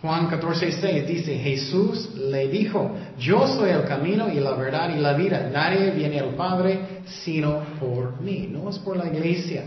Juan 0.00 0.26
14, 0.26 0.72
6 0.72 1.06
dice, 1.06 1.38
Jesús 1.38 2.10
le 2.16 2.48
dijo, 2.48 2.96
yo 3.18 3.46
soy 3.46 3.70
el 3.70 3.84
camino 3.84 4.28
y 4.32 4.40
la 4.40 4.54
verdad 4.54 4.94
y 4.94 5.00
la 5.00 5.12
vida. 5.12 5.48
Nadie 5.52 5.92
viene 5.92 6.18
al 6.18 6.34
Padre 6.34 7.02
sino 7.24 7.60
por 7.78 8.20
mí, 8.20 8.48
no 8.50 8.68
es 8.68 8.78
por 8.80 8.96
la 8.96 9.06
iglesia. 9.06 9.64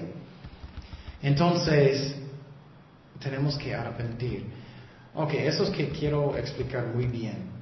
Entonces, 1.22 2.16
tenemos 3.20 3.58
que 3.58 3.74
arrepentir. 3.74 4.44
Ok, 5.14 5.34
eso 5.36 5.64
es 5.64 5.70
que 5.70 5.88
quiero 5.90 6.36
explicar 6.36 6.88
muy 6.94 7.06
bien. 7.06 7.56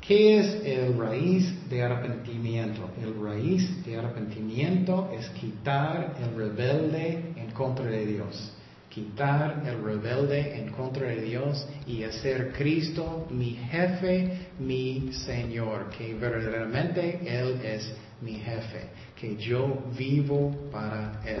¿Qué 0.00 0.40
es 0.40 0.64
el 0.64 0.98
raíz 0.98 1.70
de 1.70 1.84
arrepentimiento? 1.84 2.90
El 3.00 3.14
raíz 3.22 3.84
de 3.86 3.96
arrepentimiento 3.96 5.12
es 5.16 5.28
quitar 5.30 6.16
el 6.20 6.36
rebelde 6.36 7.32
en 7.36 7.52
contra 7.52 7.84
de 7.84 8.04
Dios. 8.04 8.52
Quitar 8.92 9.62
el 9.64 9.82
rebelde 9.82 10.60
en 10.60 10.70
contra 10.70 11.06
de 11.06 11.22
Dios 11.22 11.66
y 11.86 12.04
hacer 12.04 12.52
Cristo 12.52 13.26
mi 13.30 13.54
jefe, 13.54 14.48
mi 14.58 15.12
Señor. 15.14 15.88
Que 15.88 16.12
verdaderamente 16.12 17.20
Él 17.24 17.58
es 17.64 17.90
mi 18.20 18.34
jefe. 18.34 18.90
Que 19.18 19.36
yo 19.36 19.82
vivo 19.96 20.54
para 20.70 21.22
Él. 21.24 21.40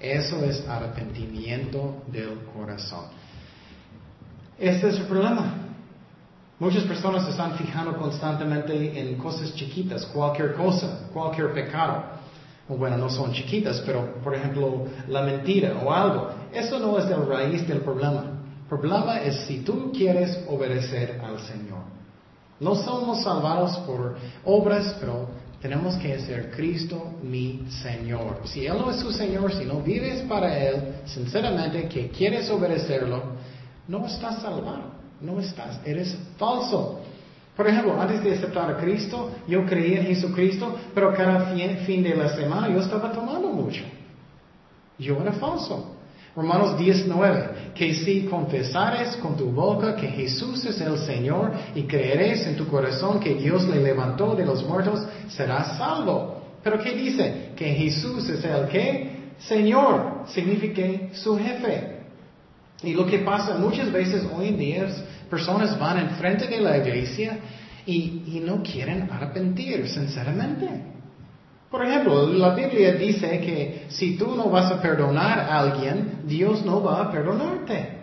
Eso 0.00 0.44
es 0.44 0.66
arrepentimiento 0.66 2.02
del 2.08 2.40
corazón. 2.52 3.04
Este 4.58 4.88
es 4.88 4.96
el 4.96 5.06
problema. 5.06 5.68
Muchas 6.58 6.84
personas 6.84 7.24
se 7.24 7.30
están 7.30 7.56
fijando 7.56 7.96
constantemente 7.96 9.00
en 9.00 9.16
cosas 9.16 9.54
chiquitas, 9.54 10.04
cualquier 10.06 10.54
cosa, 10.54 11.08
cualquier 11.12 11.54
pecado. 11.54 12.19
Bueno, 12.76 12.96
no 12.96 13.10
son 13.10 13.32
chiquitas, 13.32 13.82
pero 13.84 14.14
por 14.22 14.34
ejemplo, 14.34 14.86
la 15.08 15.22
mentira 15.22 15.74
o 15.84 15.92
algo. 15.92 16.30
Eso 16.52 16.78
no 16.78 16.98
es 16.98 17.08
la 17.08 17.16
raíz 17.16 17.66
del 17.66 17.80
problema. 17.80 18.40
El 18.62 18.78
problema 18.78 19.20
es 19.20 19.36
si 19.46 19.60
tú 19.60 19.90
quieres 19.92 20.44
obedecer 20.48 21.20
al 21.24 21.40
Señor. 21.40 21.80
No 22.60 22.74
somos 22.74 23.22
salvados 23.22 23.78
por 23.78 24.16
obras, 24.44 24.96
pero 25.00 25.28
tenemos 25.60 25.96
que 25.96 26.18
ser 26.20 26.50
Cristo 26.50 27.14
mi 27.22 27.64
Señor. 27.82 28.40
Si 28.44 28.66
Él 28.66 28.78
no 28.78 28.90
es 28.90 28.98
su 28.98 29.12
Señor, 29.12 29.52
si 29.52 29.64
no 29.64 29.80
vives 29.80 30.22
para 30.22 30.56
Él, 30.56 30.94
sinceramente 31.04 31.88
que 31.88 32.08
quieres 32.10 32.48
obedecerlo, 32.50 33.22
no 33.88 34.06
estás 34.06 34.40
salvado. 34.40 35.00
No 35.20 35.38
estás, 35.38 35.80
eres 35.84 36.16
falso. 36.38 37.00
Por 37.60 37.68
ejemplo, 37.68 38.00
antes 38.00 38.24
de 38.24 38.32
aceptar 38.32 38.70
a 38.70 38.78
Cristo, 38.78 39.32
yo 39.46 39.66
creía 39.66 40.00
en 40.00 40.06
Jesucristo, 40.06 40.78
pero 40.94 41.12
cada 41.12 41.54
fin, 41.84 42.02
de 42.02 42.16
la 42.16 42.34
semana 42.34 42.70
yo 42.70 42.80
estaba 42.80 43.12
tomando 43.12 43.50
mucho. 43.50 43.82
Yo 44.98 45.20
era 45.20 45.32
falso. 45.32 45.94
Romanos 46.34 46.78
19, 46.78 47.74
que 47.74 47.94
si 47.96 48.22
confesares 48.22 49.14
con 49.16 49.36
tu 49.36 49.50
boca 49.50 49.94
que 49.94 50.08
Jesús 50.08 50.64
es 50.64 50.80
el 50.80 50.96
Señor 51.00 51.52
y 51.74 51.82
creeres 51.82 52.46
en 52.46 52.56
tu 52.56 52.66
corazón 52.66 53.20
que 53.20 53.34
Dios 53.34 53.68
le 53.68 53.82
levantó 53.82 54.34
de 54.34 54.46
los 54.46 54.66
muertos, 54.66 55.06
serás 55.28 55.76
salvo. 55.76 56.42
Pero 56.62 56.78
¿qué 56.78 56.92
dice? 56.94 57.50
Que 57.56 57.74
Jesús 57.74 58.26
es 58.30 58.42
el 58.42 58.68
que? 58.68 59.34
Señor, 59.38 60.22
significa 60.28 61.12
su 61.12 61.36
jefe. 61.36 61.98
Y 62.82 62.94
lo 62.94 63.04
que 63.04 63.18
pasa 63.18 63.58
muchas 63.58 63.92
veces 63.92 64.26
hoy 64.34 64.48
en 64.48 64.58
día 64.58 64.86
es 64.86 65.04
personas 65.30 65.78
van 65.78 65.98
enfrente 65.98 66.48
de 66.48 66.60
la 66.60 66.76
iglesia 66.76 67.38
y, 67.86 68.42
no 68.44 68.62
quieren 68.62 69.08
arrepentir, 69.10 69.88
sinceramente. 69.88 70.68
Por 71.70 71.84
ejemplo, 71.84 72.26
la 72.26 72.54
Biblia 72.54 72.92
dice 72.94 73.40
que 73.40 73.86
si 73.88 74.16
tú 74.16 74.34
no 74.36 74.50
vas 74.50 74.70
a 74.72 74.82
perdonar 74.82 75.38
a 75.38 75.60
alguien, 75.60 76.22
Dios 76.24 76.64
no 76.64 76.82
va 76.82 77.02
a 77.02 77.10
perdonarte. 77.10 78.00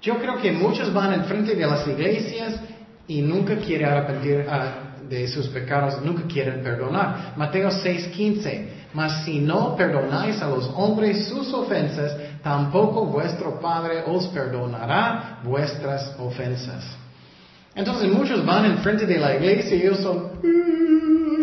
Yo 0.00 0.18
creo 0.18 0.40
que 0.40 0.52
muchos 0.52 0.92
van 0.92 1.12
enfrente 1.12 1.54
de 1.54 1.66
las 1.66 1.86
iglesias 1.88 2.60
y 3.08 3.20
nunca 3.20 3.56
quieren 3.56 3.88
arrepentir 3.88 4.46
ah, 4.48 4.83
de 5.08 5.28
sus 5.28 5.48
pecados, 5.48 6.00
nunca 6.02 6.22
quieren 6.24 6.62
perdonar. 6.62 7.34
Mateo 7.36 7.70
6:15, 7.70 8.68
mas 8.92 9.24
si 9.24 9.40
no 9.40 9.76
perdonáis 9.76 10.40
a 10.40 10.48
los 10.48 10.70
hombres 10.74 11.26
sus 11.26 11.52
ofensas, 11.52 12.16
tampoco 12.42 13.06
vuestro 13.06 13.60
Padre 13.60 14.04
os 14.06 14.26
perdonará 14.28 15.40
vuestras 15.42 16.14
ofensas. 16.18 16.84
Entonces 17.74 18.10
muchos 18.12 18.44
van 18.46 18.66
en 18.66 18.78
frente 18.78 19.04
de 19.04 19.18
la 19.18 19.34
iglesia 19.34 19.76
y 19.76 19.82
ellos 19.82 19.98
son, 19.98 20.30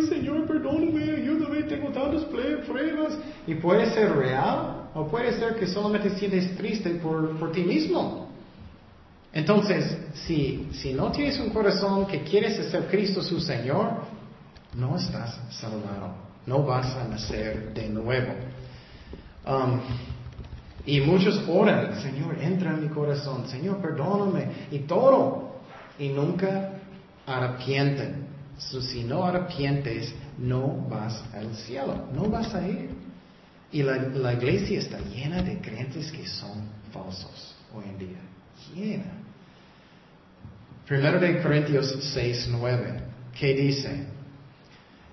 Señor, 0.08 0.47
perdóname, 0.47 1.04
ayúdame, 1.04 1.63
tengo 1.63 1.89
tantos 1.89 2.24
pruebas. 2.26 3.17
Y 3.45 3.56
puede 3.56 3.91
ser 3.93 4.15
real 4.15 4.89
o 4.93 5.08
puede 5.08 5.34
ser 5.34 5.56
que 5.56 5.67
solamente 5.67 6.10
sientes 6.12 6.56
triste 6.56 6.91
por, 6.91 7.38
por 7.38 7.52
ti 7.52 7.63
mismo. 7.63 8.31
Entonces, 9.34 9.98
si, 10.13 10.70
si 10.74 10.94
no 10.94 11.12
tienes 11.12 11.39
un 11.39 11.50
corazón 11.52 12.06
que 12.06 12.22
quieres 12.24 12.60
hacer 12.60 12.88
Cristo 12.88 13.24
su 13.24 13.39
Señor, 13.39 14.02
no 14.76 14.98
estás 14.98 15.39
salvado. 15.52 16.13
No 16.46 16.63
vas 16.63 16.96
a 16.96 17.08
nacer 17.08 17.74
de 17.74 17.88
nuevo. 17.89 18.34
Um, 19.46 19.80
y 20.86 21.00
muchos 21.02 21.44
oran, 21.48 22.02
Señor, 22.02 22.38
entra 22.41 22.72
en 22.72 22.84
mi 22.84 22.89
corazón, 22.89 23.48
Señor, 23.48 23.78
perdóname, 23.78 24.67
y 24.72 24.80
todo. 24.80 25.60
Y 26.00 26.10
nunca 26.10 26.74
arrepienten. 27.26 28.28
si 28.58 29.04
no 29.04 29.26
arrepientes, 29.26 30.13
no 30.38 30.88
vas 30.89 31.24
al 31.34 31.56
cielo, 31.56 32.08
no 32.13 32.24
vas 32.30 32.54
a 32.56 32.67
ir. 32.67 32.89
Y 33.72 33.84
la, 33.84 33.98
la 33.98 34.34
iglesia 34.34 34.80
está 34.80 35.00
llena 35.00 35.41
de 35.41 35.62
creyentes 35.62 36.12
que 36.12 36.28
son 36.28 36.63
falsos 36.91 37.56
hoy 37.74 37.86
en 37.88 37.98
día. 37.98 38.20
Llena. 38.76 39.21
Primero 40.91 41.19
de 41.21 41.41
Corintios 41.41 41.95
6, 42.13 42.49
9, 42.51 43.04
¿qué 43.39 43.54
dice? 43.54 44.08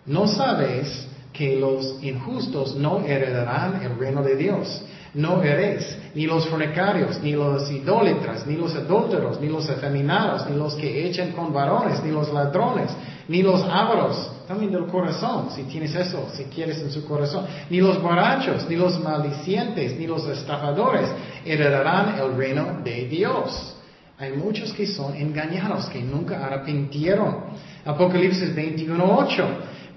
¿No 0.06 0.26
sabes 0.26 1.06
que 1.32 1.54
los 1.54 2.02
injustos 2.02 2.74
no 2.74 3.06
heredarán 3.06 3.80
el 3.84 3.96
reino 3.96 4.24
de 4.24 4.34
Dios? 4.34 4.82
no 5.14 5.42
eres, 5.42 5.96
ni 6.14 6.26
los 6.26 6.48
fornicarios, 6.48 7.20
ni 7.22 7.32
los 7.32 7.70
idólatras, 7.70 8.46
ni 8.46 8.56
los 8.56 8.74
adúlteros, 8.74 9.40
ni 9.40 9.48
los 9.48 9.68
efeminados, 9.68 10.50
ni 10.50 10.56
los 10.56 10.74
que 10.74 11.06
echen 11.06 11.32
con 11.32 11.52
varones, 11.52 12.02
ni 12.02 12.10
los 12.10 12.32
ladrones, 12.32 12.90
ni 13.28 13.42
los 13.42 13.62
ávaros, 13.62 14.30
también 14.48 14.72
del 14.72 14.86
corazón, 14.86 15.48
si 15.54 15.62
tienes 15.62 15.94
eso, 15.94 16.28
si 16.34 16.44
quieres 16.44 16.78
en 16.80 16.90
su 16.90 17.06
corazón, 17.06 17.46
ni 17.70 17.78
los 17.80 18.02
borrachos, 18.02 18.68
ni 18.68 18.76
los 18.76 19.00
maldicientes, 19.00 19.96
ni 19.96 20.08
los 20.08 20.26
estafadores 20.28 21.08
heredarán 21.44 22.18
el 22.18 22.36
reino 22.36 22.80
de 22.84 23.06
Dios. 23.06 23.76
Hay 24.18 24.32
muchos 24.32 24.72
que 24.72 24.86
son 24.86 25.14
engañados, 25.14 25.88
que 25.88 26.02
nunca 26.02 26.44
arrepintieron. 26.44 27.36
Apocalipsis 27.84 28.54
21.8. 28.54 29.46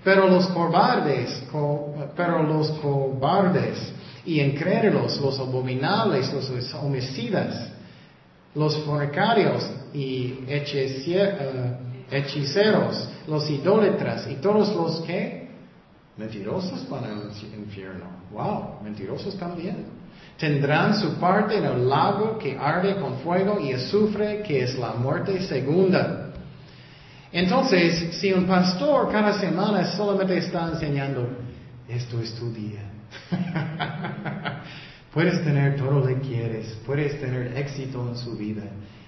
Pero 0.04 0.28
los 0.28 0.48
cobardes, 0.48 1.44
pero 2.16 2.44
los 2.44 2.72
cobardes 2.80 3.94
y 4.26 4.40
incrédulos, 4.42 5.20
los 5.20 5.40
abominables, 5.40 6.32
los 6.34 6.74
homicidas, 6.76 7.72
los 8.56 8.78
fornicarios 8.84 9.70
y 9.94 10.40
eh, 10.48 11.78
hechiceros, 12.10 13.10
los 13.28 13.50
idólatras 13.50 14.28
y 14.28 14.36
todos 14.36 14.76
los 14.76 15.02
que 15.02 15.50
mentirosos 16.18 16.88
van 16.90 17.04
al 17.06 17.32
infierno. 17.58 18.06
Wow, 18.32 18.82
mentirosos 18.84 19.38
también. 19.38 20.01
Tendrán 20.42 21.00
su 21.00 21.20
parte 21.20 21.60
en 21.60 21.66
el 21.66 21.88
lago 21.88 22.40
que 22.40 22.58
arde 22.58 22.96
con 22.96 23.20
fuego 23.20 23.60
y 23.60 23.74
azufre, 23.74 24.42
que 24.42 24.64
es 24.64 24.76
la 24.76 24.94
muerte 24.94 25.40
segunda. 25.44 26.34
Entonces, 27.32 28.18
si 28.18 28.34
un 28.34 28.48
pastor 28.48 29.12
cada 29.12 29.40
semana 29.40 29.86
solamente 29.96 30.40
está 30.40 30.68
enseñando, 30.68 31.30
esto 31.88 32.20
es 32.20 32.34
tu 32.34 32.52
día, 32.52 32.82
Puedes 35.14 35.44
tener 35.44 35.76
todo 35.76 36.00
lo 36.00 36.08
que 36.08 36.20
quieres, 36.22 36.78
puedes 36.86 37.20
tener 37.20 37.58
éxito 37.58 38.08
en 38.10 38.16
su 38.16 38.38
vida. 38.38 38.64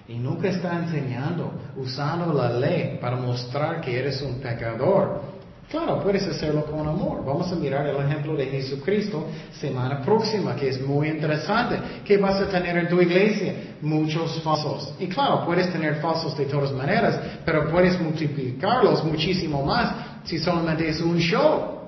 Y 0.07 0.19
nunca 0.19 0.49
está 0.49 0.77
enseñando, 0.77 1.53
usando 1.77 2.33
la 2.33 2.51
ley 2.51 2.99
para 2.99 3.15
mostrar 3.15 3.79
que 3.79 3.97
eres 3.97 4.21
un 4.21 4.41
pecador. 4.41 5.32
Claro, 5.69 6.03
puedes 6.03 6.23
hacerlo 6.27 6.65
con 6.65 6.87
amor. 6.87 7.25
Vamos 7.25 7.51
a 7.51 7.55
mirar 7.55 7.87
el 7.87 7.95
ejemplo 7.95 8.35
de 8.35 8.45
Jesucristo 8.45 9.27
semana 9.59 10.01
próxima, 10.01 10.55
que 10.55 10.69
es 10.69 10.81
muy 10.81 11.07
interesante. 11.07 11.79
¿Qué 12.05 12.17
vas 12.17 12.39
a 12.41 12.47
tener 12.47 12.77
en 12.77 12.87
tu 12.87 13.01
iglesia? 13.01 13.75
Muchos 13.81 14.41
falsos. 14.41 14.93
Y 14.99 15.07
claro, 15.07 15.45
puedes 15.45 15.71
tener 15.71 15.95
falsos 15.95 16.37
de 16.37 16.45
todas 16.45 16.71
maneras, 16.73 17.19
pero 17.43 17.71
puedes 17.71 17.99
multiplicarlos 17.99 19.03
muchísimo 19.03 19.65
más 19.65 19.95
si 20.25 20.37
solamente 20.37 20.87
es 20.87 21.01
un 21.01 21.17
show. 21.17 21.79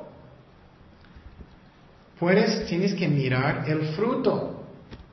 Puedes, 2.19 2.65
tienes 2.65 2.93
que 2.93 3.07
mirar 3.07 3.65
el 3.67 3.87
fruto. 3.89 4.63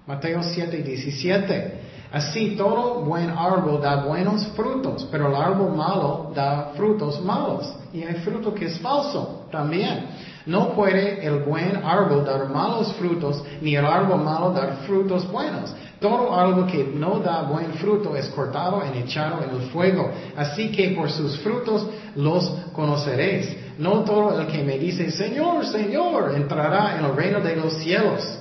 Mateo 0.07 0.43
7, 0.43 0.83
17. 0.83 1.82
Así 2.13 2.57
todo 2.57 3.01
buen 3.05 3.31
árbol 3.31 3.81
da 3.81 4.05
buenos 4.05 4.47
frutos, 4.49 5.09
pero 5.11 5.29
el 5.29 5.35
árbol 5.35 5.75
malo 5.75 6.31
da 6.35 6.73
frutos 6.77 7.23
malos. 7.23 7.73
Y 7.91 8.03
hay 8.03 8.17
fruto 8.17 8.53
que 8.55 8.67
es 8.67 8.79
falso 8.81 9.47
también. 9.51 10.09
No 10.45 10.75
puede 10.75 11.25
el 11.25 11.41
buen 11.45 11.77
árbol 11.83 12.25
dar 12.25 12.51
malos 12.51 12.93
frutos, 12.95 13.43
ni 13.63 13.77
el 13.77 13.87
árbol 13.87 14.23
malo 14.23 14.51
dar 14.51 14.79
frutos 14.87 15.31
buenos. 15.31 15.75
Todo 16.01 16.35
árbol 16.35 16.67
que 16.67 16.85
no 16.85 17.21
da 17.21 17.43
buen 17.43 17.73
fruto 17.75 18.15
es 18.15 18.29
cortado 18.31 18.83
y 18.93 18.99
echado 18.99 19.43
en 19.45 19.51
el 19.57 19.71
fuego. 19.71 20.11
Así 20.37 20.71
que 20.71 20.91
por 20.91 21.11
sus 21.11 21.39
frutos 21.39 21.87
los 22.17 22.47
conoceréis. 22.75 23.57
No 23.79 24.01
todo 24.01 24.39
el 24.39 24.49
que 24.49 24.63
me 24.63 24.79
dice, 24.79 25.11
Señor, 25.13 25.65
Señor, 25.65 26.35
entrará 26.35 26.99
en 26.99 27.07
el 27.07 27.17
reino 27.17 27.41
de 27.41 27.57
los 27.57 27.73
cielos, 27.75 28.39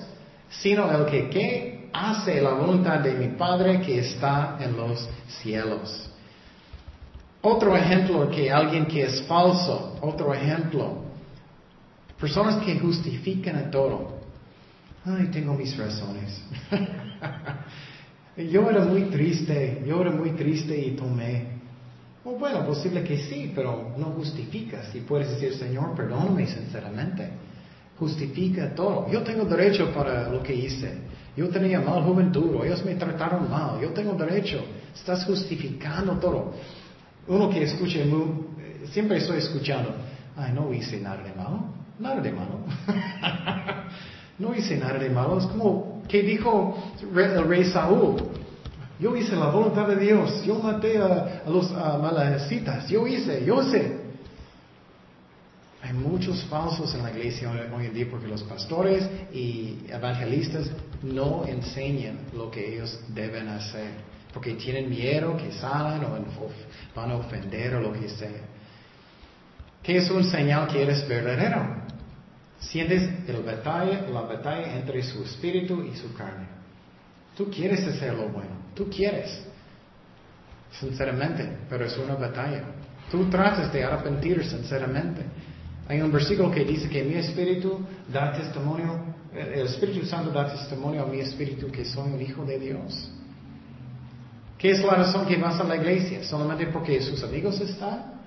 sino 0.50 0.92
el 0.92 1.06
que, 1.06 1.30
¿qué? 1.30 1.71
Hace 1.94 2.42
la 2.42 2.54
voluntad 2.54 3.00
de 3.00 3.14
mi 3.14 3.28
Padre 3.36 3.82
que 3.82 4.00
está 4.00 4.58
en 4.60 4.76
los 4.78 5.10
cielos. 5.42 6.10
Otro 7.42 7.76
ejemplo 7.76 8.30
que 8.30 8.52
alguien 8.52 8.86
que 8.86 9.04
es 9.04 9.24
falso, 9.24 9.98
otro 10.02 10.34
ejemplo, 10.34 11.04
personas 12.20 12.64
que 12.64 12.78
justifican 12.80 13.56
a 13.56 13.72
todo. 13.72 14.20
Ay, 15.04 15.30
tengo 15.32 15.56
mis 15.56 15.76
razones. 15.76 16.44
yo 18.38 18.70
era 18.70 18.86
muy 18.86 19.04
triste, 19.06 19.84
yo 19.88 20.02
era 20.02 20.12
muy 20.12 20.32
triste 20.32 20.78
y 20.78 20.92
tomé. 20.92 21.62
Oh, 22.24 22.34
bueno, 22.38 22.64
posible 22.68 23.04
que 23.04 23.18
sí, 23.18 23.52
pero 23.56 23.96
no 23.98 24.06
justificas. 24.12 24.94
Y 24.94 25.00
puedes 25.00 25.32
decir, 25.32 25.56
Señor, 25.56 25.96
perdóname 25.96 26.46
sinceramente. 26.46 27.28
Justifica 27.98 28.76
todo. 28.76 29.10
Yo 29.10 29.24
tengo 29.24 29.46
derecho 29.46 29.92
para 29.92 30.30
lo 30.30 30.44
que 30.44 30.54
hice. 30.54 31.00
Yo 31.36 31.48
tenía 31.50 31.80
mal 31.80 32.04
juventud, 32.04 32.64
ellos 32.66 32.84
me 32.84 32.96
trataron 32.96 33.50
mal, 33.50 33.80
yo 33.80 33.90
tengo 33.90 34.14
derecho. 34.14 34.62
Estás 34.94 35.24
justificando 35.26 36.14
todo. 36.18 36.54
Uno 37.28 37.50
que 37.50 37.64
escuche, 37.64 38.06
siempre 38.92 39.18
estoy 39.18 39.38
escuchando, 39.38 39.94
ay, 40.36 40.52
no 40.54 40.74
hice 40.74 41.00
nada 41.00 41.24
de 41.24 41.34
malo, 41.34 41.64
nada 42.00 42.20
de 42.20 42.32
malo. 42.32 42.60
no 44.40 44.54
hice 44.54 44.78
nada 44.78 45.00
de 45.00 45.10
malo. 45.10 45.38
Es 45.38 45.46
como 45.46 46.04
que 46.08 46.22
dijo 46.24 46.78
el 47.02 47.48
rey 47.48 47.64
Saúl, 47.66 48.18
yo 49.00 49.16
hice 49.16 49.36
la 49.36 49.50
voluntad 49.50 49.88
de 49.88 49.96
Dios, 49.96 50.44
yo 50.44 50.56
maté 50.60 50.98
a, 50.98 51.44
los 51.48 51.72
malecitas, 51.72 52.88
yo 52.90 53.08
hice, 53.08 53.46
yo 53.46 53.64
sé. 53.64 54.01
Hay 55.84 55.94
muchos 55.94 56.44
falsos 56.46 56.94
en 56.94 57.02
la 57.02 57.10
iglesia 57.10 57.50
hoy 57.74 57.86
en 57.88 57.94
día 57.94 58.08
porque 58.10 58.28
los 58.28 58.44
pastores 58.44 59.10
y 59.34 59.80
evangelistas 59.90 60.70
no 61.02 61.44
enseñan 61.48 62.20
lo 62.34 62.52
que 62.52 62.76
ellos 62.76 63.00
deben 63.10 63.48
hacer. 63.48 63.90
Porque 64.32 64.54
tienen 64.54 64.90
miedo 64.90 65.36
que 65.36 65.52
salgan 65.52 66.06
o 66.06 66.20
van 66.96 67.12
a 67.12 67.16
ofender 67.16 67.76
o 67.76 67.82
lo 67.82 67.94
que 67.94 68.08
sea. 68.10 68.42
¿Qué 69.82 69.98
es 69.98 70.12
un 70.12 70.24
señal 70.24 70.68
que 70.68 70.84
eres 70.84 71.08
verdadero? 71.08 71.82
Sientes 72.60 73.10
el 73.28 73.42
batalla, 73.42 74.08
la 74.08 74.22
batalla 74.22 74.78
entre 74.78 75.02
su 75.02 75.24
espíritu 75.24 75.84
y 75.84 75.98
su 75.98 76.14
carne. 76.14 76.46
Tú 77.36 77.50
quieres 77.50 77.86
hacer 77.88 78.14
lo 78.14 78.30
bueno, 78.30 78.52
tú 78.76 78.88
quieres, 78.88 79.44
sinceramente, 80.80 81.58
pero 81.68 81.86
es 81.86 81.98
una 81.98 82.14
batalla. 82.14 82.64
Tú 83.10 83.28
tratas 83.30 83.74
de 83.74 83.84
arrepentir 83.84 84.46
sinceramente. 84.46 85.24
Hay 85.92 86.00
un 86.02 86.10
versículo 86.10 86.50
que 86.50 86.64
dice 86.64 86.88
que 86.88 87.04
mi 87.04 87.16
espíritu 87.16 87.82
da 88.08 88.32
testimonio, 88.32 89.04
el 89.36 89.68
Espíritu 89.68 90.06
Santo 90.06 90.32
da 90.32 90.48
testimonio 90.48 91.04
a 91.04 91.06
mi 91.06 91.20
espíritu 91.20 91.70
que 91.70 91.84
soy 91.84 92.14
un 92.14 92.22
hijo 92.22 92.46
de 92.46 92.58
Dios. 92.58 93.12
¿Qué 94.58 94.72
es 94.72 94.82
la 94.86 94.94
razón 94.96 95.26
que 95.26 95.36
vas 95.36 95.60
a 95.60 95.66
la 95.66 95.76
iglesia? 95.76 96.24
¿Solamente 96.24 96.68
porque 96.68 97.02
sus 97.02 97.22
amigos 97.24 97.60
están? 97.60 98.22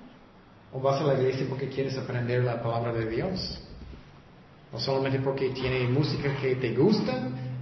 ¿O 0.71 0.79
vas 0.79 1.01
a 1.01 1.05
la 1.05 1.15
iglesia 1.15 1.47
porque 1.49 1.67
quieres 1.67 1.97
aprender 1.97 2.43
la 2.43 2.61
palabra 2.61 2.93
de 2.93 3.09
Dios? 3.09 3.59
¿O 4.71 4.79
solamente 4.79 5.17
porque 5.21 5.49
tiene 5.49 5.87
música 5.87 6.37
que 6.39 6.57
te 6.57 6.71
gusta? 6.75 7.13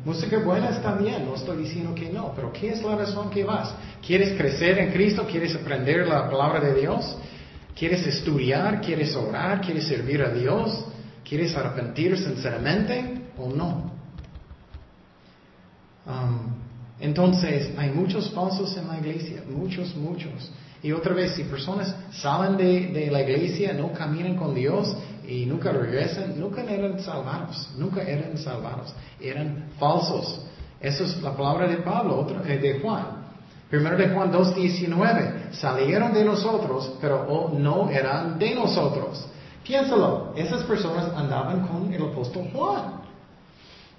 Música 0.04 0.38
buena 0.40 0.72
está 0.72 0.96
bien, 0.96 1.26
no 1.26 1.36
estoy 1.36 1.64
diciendo 1.64 1.96
que 1.96 2.10
no, 2.10 2.34
pero 2.36 2.52
¿qué 2.52 2.72
es 2.72 2.84
la 2.84 2.98
razón 2.98 3.30
que 3.30 3.46
vas? 3.46 3.74
¿Quieres 4.06 4.38
crecer 4.38 4.80
en 4.80 4.92
Cristo? 4.92 5.26
¿Quieres 5.32 5.56
aprender 5.56 6.06
la 6.06 6.30
palabra 6.30 6.60
de 6.60 6.82
Dios? 6.82 7.18
¿Quieres 7.76 8.06
estudiar? 8.06 8.82
¿Quieres 8.82 9.16
orar? 9.16 9.62
¿Quieres 9.62 9.88
servir 9.88 10.22
a 10.22 10.30
Dios? 10.30 10.86
¿Quieres 11.28 11.56
arrepentir 11.56 12.18
sinceramente 12.18 13.30
o 13.38 13.50
no? 13.50 13.92
Um, 16.06 16.54
entonces, 17.00 17.72
hay 17.78 17.90
muchos 17.90 18.30
falsos 18.32 18.78
en 18.78 18.88
la 18.88 18.98
iglesia, 18.98 19.44
muchos, 19.50 19.96
muchos. 19.96 20.52
Y 20.82 20.92
otra 20.92 21.14
vez, 21.14 21.34
si 21.34 21.46
personas 21.46 21.96
salen 22.12 22.58
de, 22.58 23.10
la 23.10 23.22
iglesia, 23.22 23.74
no 23.74 23.94
caminan 23.94 24.36
con 24.36 24.54
Dios 24.54 24.96
y 25.28 25.46
nunca 25.46 25.72
regresan, 25.72 26.38
nunca 26.38 26.62
eran 26.64 27.00
salvados, 27.00 27.70
nunca 27.78 28.04
eran 28.04 28.38
salvados, 28.38 28.94
eran 29.20 29.70
falsos. 29.80 30.46
Esa 30.82 31.06
es 31.06 31.22
la 31.22 31.36
palabra 31.36 31.68
de 31.68 31.78
Pablo, 31.78 32.20
otra, 32.20 32.44
eh, 32.46 32.58
de 32.58 32.80
Juan. 32.82 33.23
Primero 33.74 33.98
de 33.98 34.10
Juan 34.10 34.32
2.19, 34.32 35.54
salieron 35.54 36.14
de 36.14 36.24
nosotros, 36.24 36.92
pero 37.02 37.50
no 37.58 37.90
eran 37.90 38.38
de 38.38 38.54
nosotros. 38.54 39.26
Piénsalo, 39.64 40.32
esas 40.36 40.62
personas 40.62 41.08
andaban 41.16 41.66
con 41.66 41.92
el 41.92 42.04
apóstol 42.04 42.50
Juan. 42.54 43.02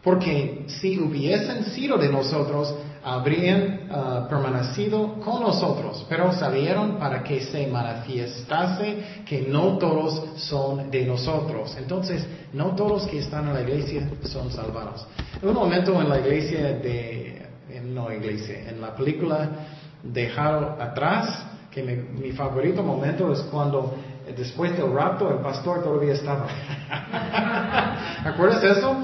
Porque 0.00 0.66
si 0.68 0.96
hubiesen 1.00 1.64
sido 1.64 1.98
de 1.98 2.08
nosotros, 2.08 2.72
habrían 3.02 3.88
ah, 3.90 4.26
permanecido 4.30 5.14
con 5.14 5.42
nosotros, 5.42 6.06
pero 6.08 6.32
salieron 6.32 6.96
para 6.96 7.24
que 7.24 7.40
se 7.40 7.66
manifestase 7.66 9.24
que 9.26 9.42
no 9.42 9.76
todos 9.78 10.22
son 10.36 10.88
de 10.88 11.04
nosotros. 11.04 11.76
Entonces, 11.76 12.24
no 12.52 12.76
todos 12.76 13.08
que 13.08 13.18
están 13.18 13.48
en 13.48 13.54
la 13.54 13.62
iglesia 13.62 14.08
son 14.22 14.52
salvados. 14.52 15.04
En 15.42 15.48
un 15.48 15.54
momento 15.56 16.00
en 16.00 16.08
la 16.08 16.20
iglesia 16.20 16.60
de 16.74 17.53
la 17.92 18.14
iglesia, 18.14 18.68
en 18.68 18.80
la 18.80 18.94
película 18.94 19.50
Dejar 20.04 20.76
atrás, 20.80 21.46
que 21.70 21.82
mi, 21.82 22.30
favorito 22.32 22.82
momento 22.82 23.32
es 23.32 23.40
cuando 23.50 23.94
después 24.36 24.76
del 24.76 24.92
rapto 24.92 25.30
el 25.30 25.38
pastor 25.38 25.82
todavía 25.82 26.12
estaba. 26.12 26.46
¿Acuerdas 28.24 28.62
eso? 28.62 28.96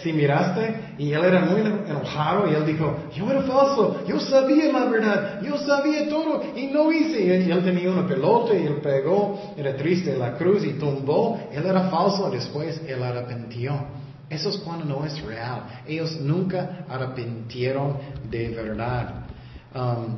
Si 0.00 0.12
miraste, 0.12 0.94
y 0.96 1.12
él 1.12 1.24
era 1.24 1.40
muy 1.40 1.60
enojado 1.60 2.48
y 2.48 2.54
él 2.54 2.64
dijo, 2.64 2.94
yo 3.16 3.30
era 3.30 3.42
falso, 3.42 4.04
yo 4.06 4.20
sabía 4.20 4.70
la 4.72 4.84
verdad, 4.84 5.42
yo 5.42 5.58
sabía 5.58 6.08
todo 6.08 6.42
y 6.54 6.68
no 6.68 6.92
hice. 6.92 7.24
Y 7.24 7.50
él 7.50 7.64
tenía 7.64 7.90
una 7.90 8.06
pelota 8.06 8.54
y 8.54 8.64
él 8.64 8.76
pegó, 8.76 9.54
era 9.56 9.76
triste 9.76 10.16
la 10.16 10.34
cruz 10.34 10.64
y 10.64 10.74
tumbó, 10.74 11.40
él 11.50 11.66
era 11.66 11.88
falso, 11.88 12.30
después 12.30 12.80
él 12.86 13.02
arrepintió. 13.02 14.03
Eso 14.34 14.48
es 14.50 14.56
cuando 14.58 14.84
no 14.84 15.04
es 15.06 15.22
real. 15.22 15.82
Ellos 15.86 16.20
nunca 16.20 16.84
arrepintieron 16.88 17.98
de 18.28 18.48
verdad. 18.48 19.26
Um, 19.72 20.16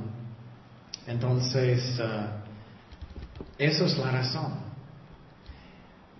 entonces, 1.06 2.00
uh, 2.00 2.28
eso 3.58 3.84
es 3.84 3.98
la 3.98 4.10
razón. 4.10 4.52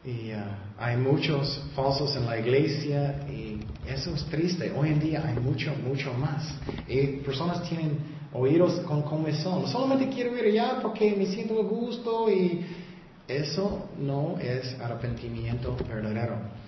Y 0.04 0.30
uh, 0.32 0.36
hay 0.78 0.98
muchos 0.98 1.64
falsos 1.74 2.14
en 2.16 2.26
la 2.26 2.38
iglesia 2.38 3.26
y 3.30 3.60
eso 3.88 4.14
es 4.14 4.26
triste. 4.26 4.70
Hoy 4.76 4.90
en 4.90 5.00
día 5.00 5.24
hay 5.26 5.36
mucho, 5.40 5.74
mucho 5.82 6.12
más. 6.12 6.54
Y 6.86 7.06
personas 7.24 7.62
tienen 7.66 7.98
oídos 8.34 8.80
con 8.80 9.02
comezón. 9.02 9.66
Solamente 9.68 10.14
quiero 10.14 10.36
ir 10.36 10.44
allá 10.44 10.80
porque 10.82 11.16
me 11.16 11.24
siento 11.26 11.58
a 11.58 11.62
gusto 11.62 12.30
y 12.30 12.62
eso 13.26 13.88
no 13.98 14.38
es 14.38 14.78
arrepentimiento 14.80 15.74
verdadero. 15.88 16.65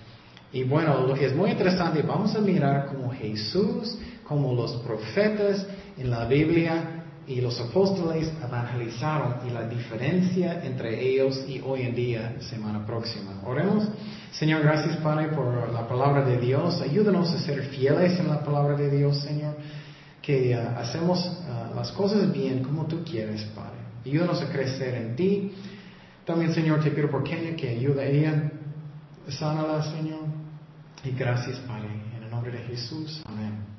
Y 0.51 0.63
bueno, 0.63 1.13
es 1.15 1.35
muy 1.35 1.51
interesante, 1.51 2.01
vamos 2.01 2.35
a 2.35 2.39
mirar 2.39 2.87
como 2.87 3.11
Jesús, 3.11 3.97
como 4.23 4.53
los 4.53 4.73
profetas 4.77 5.65
en 5.97 6.09
la 6.09 6.25
Biblia 6.25 6.99
y 7.27 7.41
los 7.41 7.59
apóstoles 7.59 8.31
evangelizaron 8.43 9.47
y 9.47 9.51
la 9.51 9.67
diferencia 9.67 10.63
entre 10.65 10.99
ellos 11.07 11.45
y 11.47 11.61
hoy 11.63 11.83
en 11.83 11.93
día, 11.93 12.35
semana 12.39 12.83
próxima. 12.83 13.39
Oremos. 13.45 13.87
Señor, 14.31 14.63
gracias 14.63 14.97
Padre 14.97 15.27
por 15.27 15.71
la 15.71 15.87
palabra 15.87 16.25
de 16.25 16.39
Dios. 16.39 16.81
Ayúdanos 16.81 17.31
a 17.31 17.39
ser 17.39 17.61
fieles 17.67 18.19
en 18.19 18.29
la 18.29 18.43
palabra 18.43 18.75
de 18.75 18.89
Dios, 18.89 19.19
Señor. 19.19 19.53
Que 20.23 20.55
uh, 20.55 20.79
hacemos 20.79 21.23
uh, 21.23 21.75
las 21.75 21.91
cosas 21.91 22.31
bien 22.33 22.63
como 22.63 22.87
tú 22.87 23.03
quieres, 23.03 23.43
Padre. 23.55 23.77
Ayúdanos 24.03 24.41
a 24.41 24.49
crecer 24.49 24.95
en 24.95 25.15
ti. 25.15 25.51
También, 26.25 26.53
Señor, 26.53 26.83
te 26.83 26.89
pido 26.89 27.11
por 27.11 27.23
Kenia 27.23 27.55
que 27.55 27.69
ayude 27.69 28.01
a 28.01 28.05
ella. 28.05 28.51
Sánala, 29.27 29.83
Señor. 29.83 30.28
Y 31.03 31.11
gracias, 31.11 31.59
Padre. 31.59 31.89
En 32.15 32.23
el 32.23 32.29
nombre 32.29 32.51
de 32.51 32.59
Jesús. 32.59 33.21
Amén. 33.25 33.78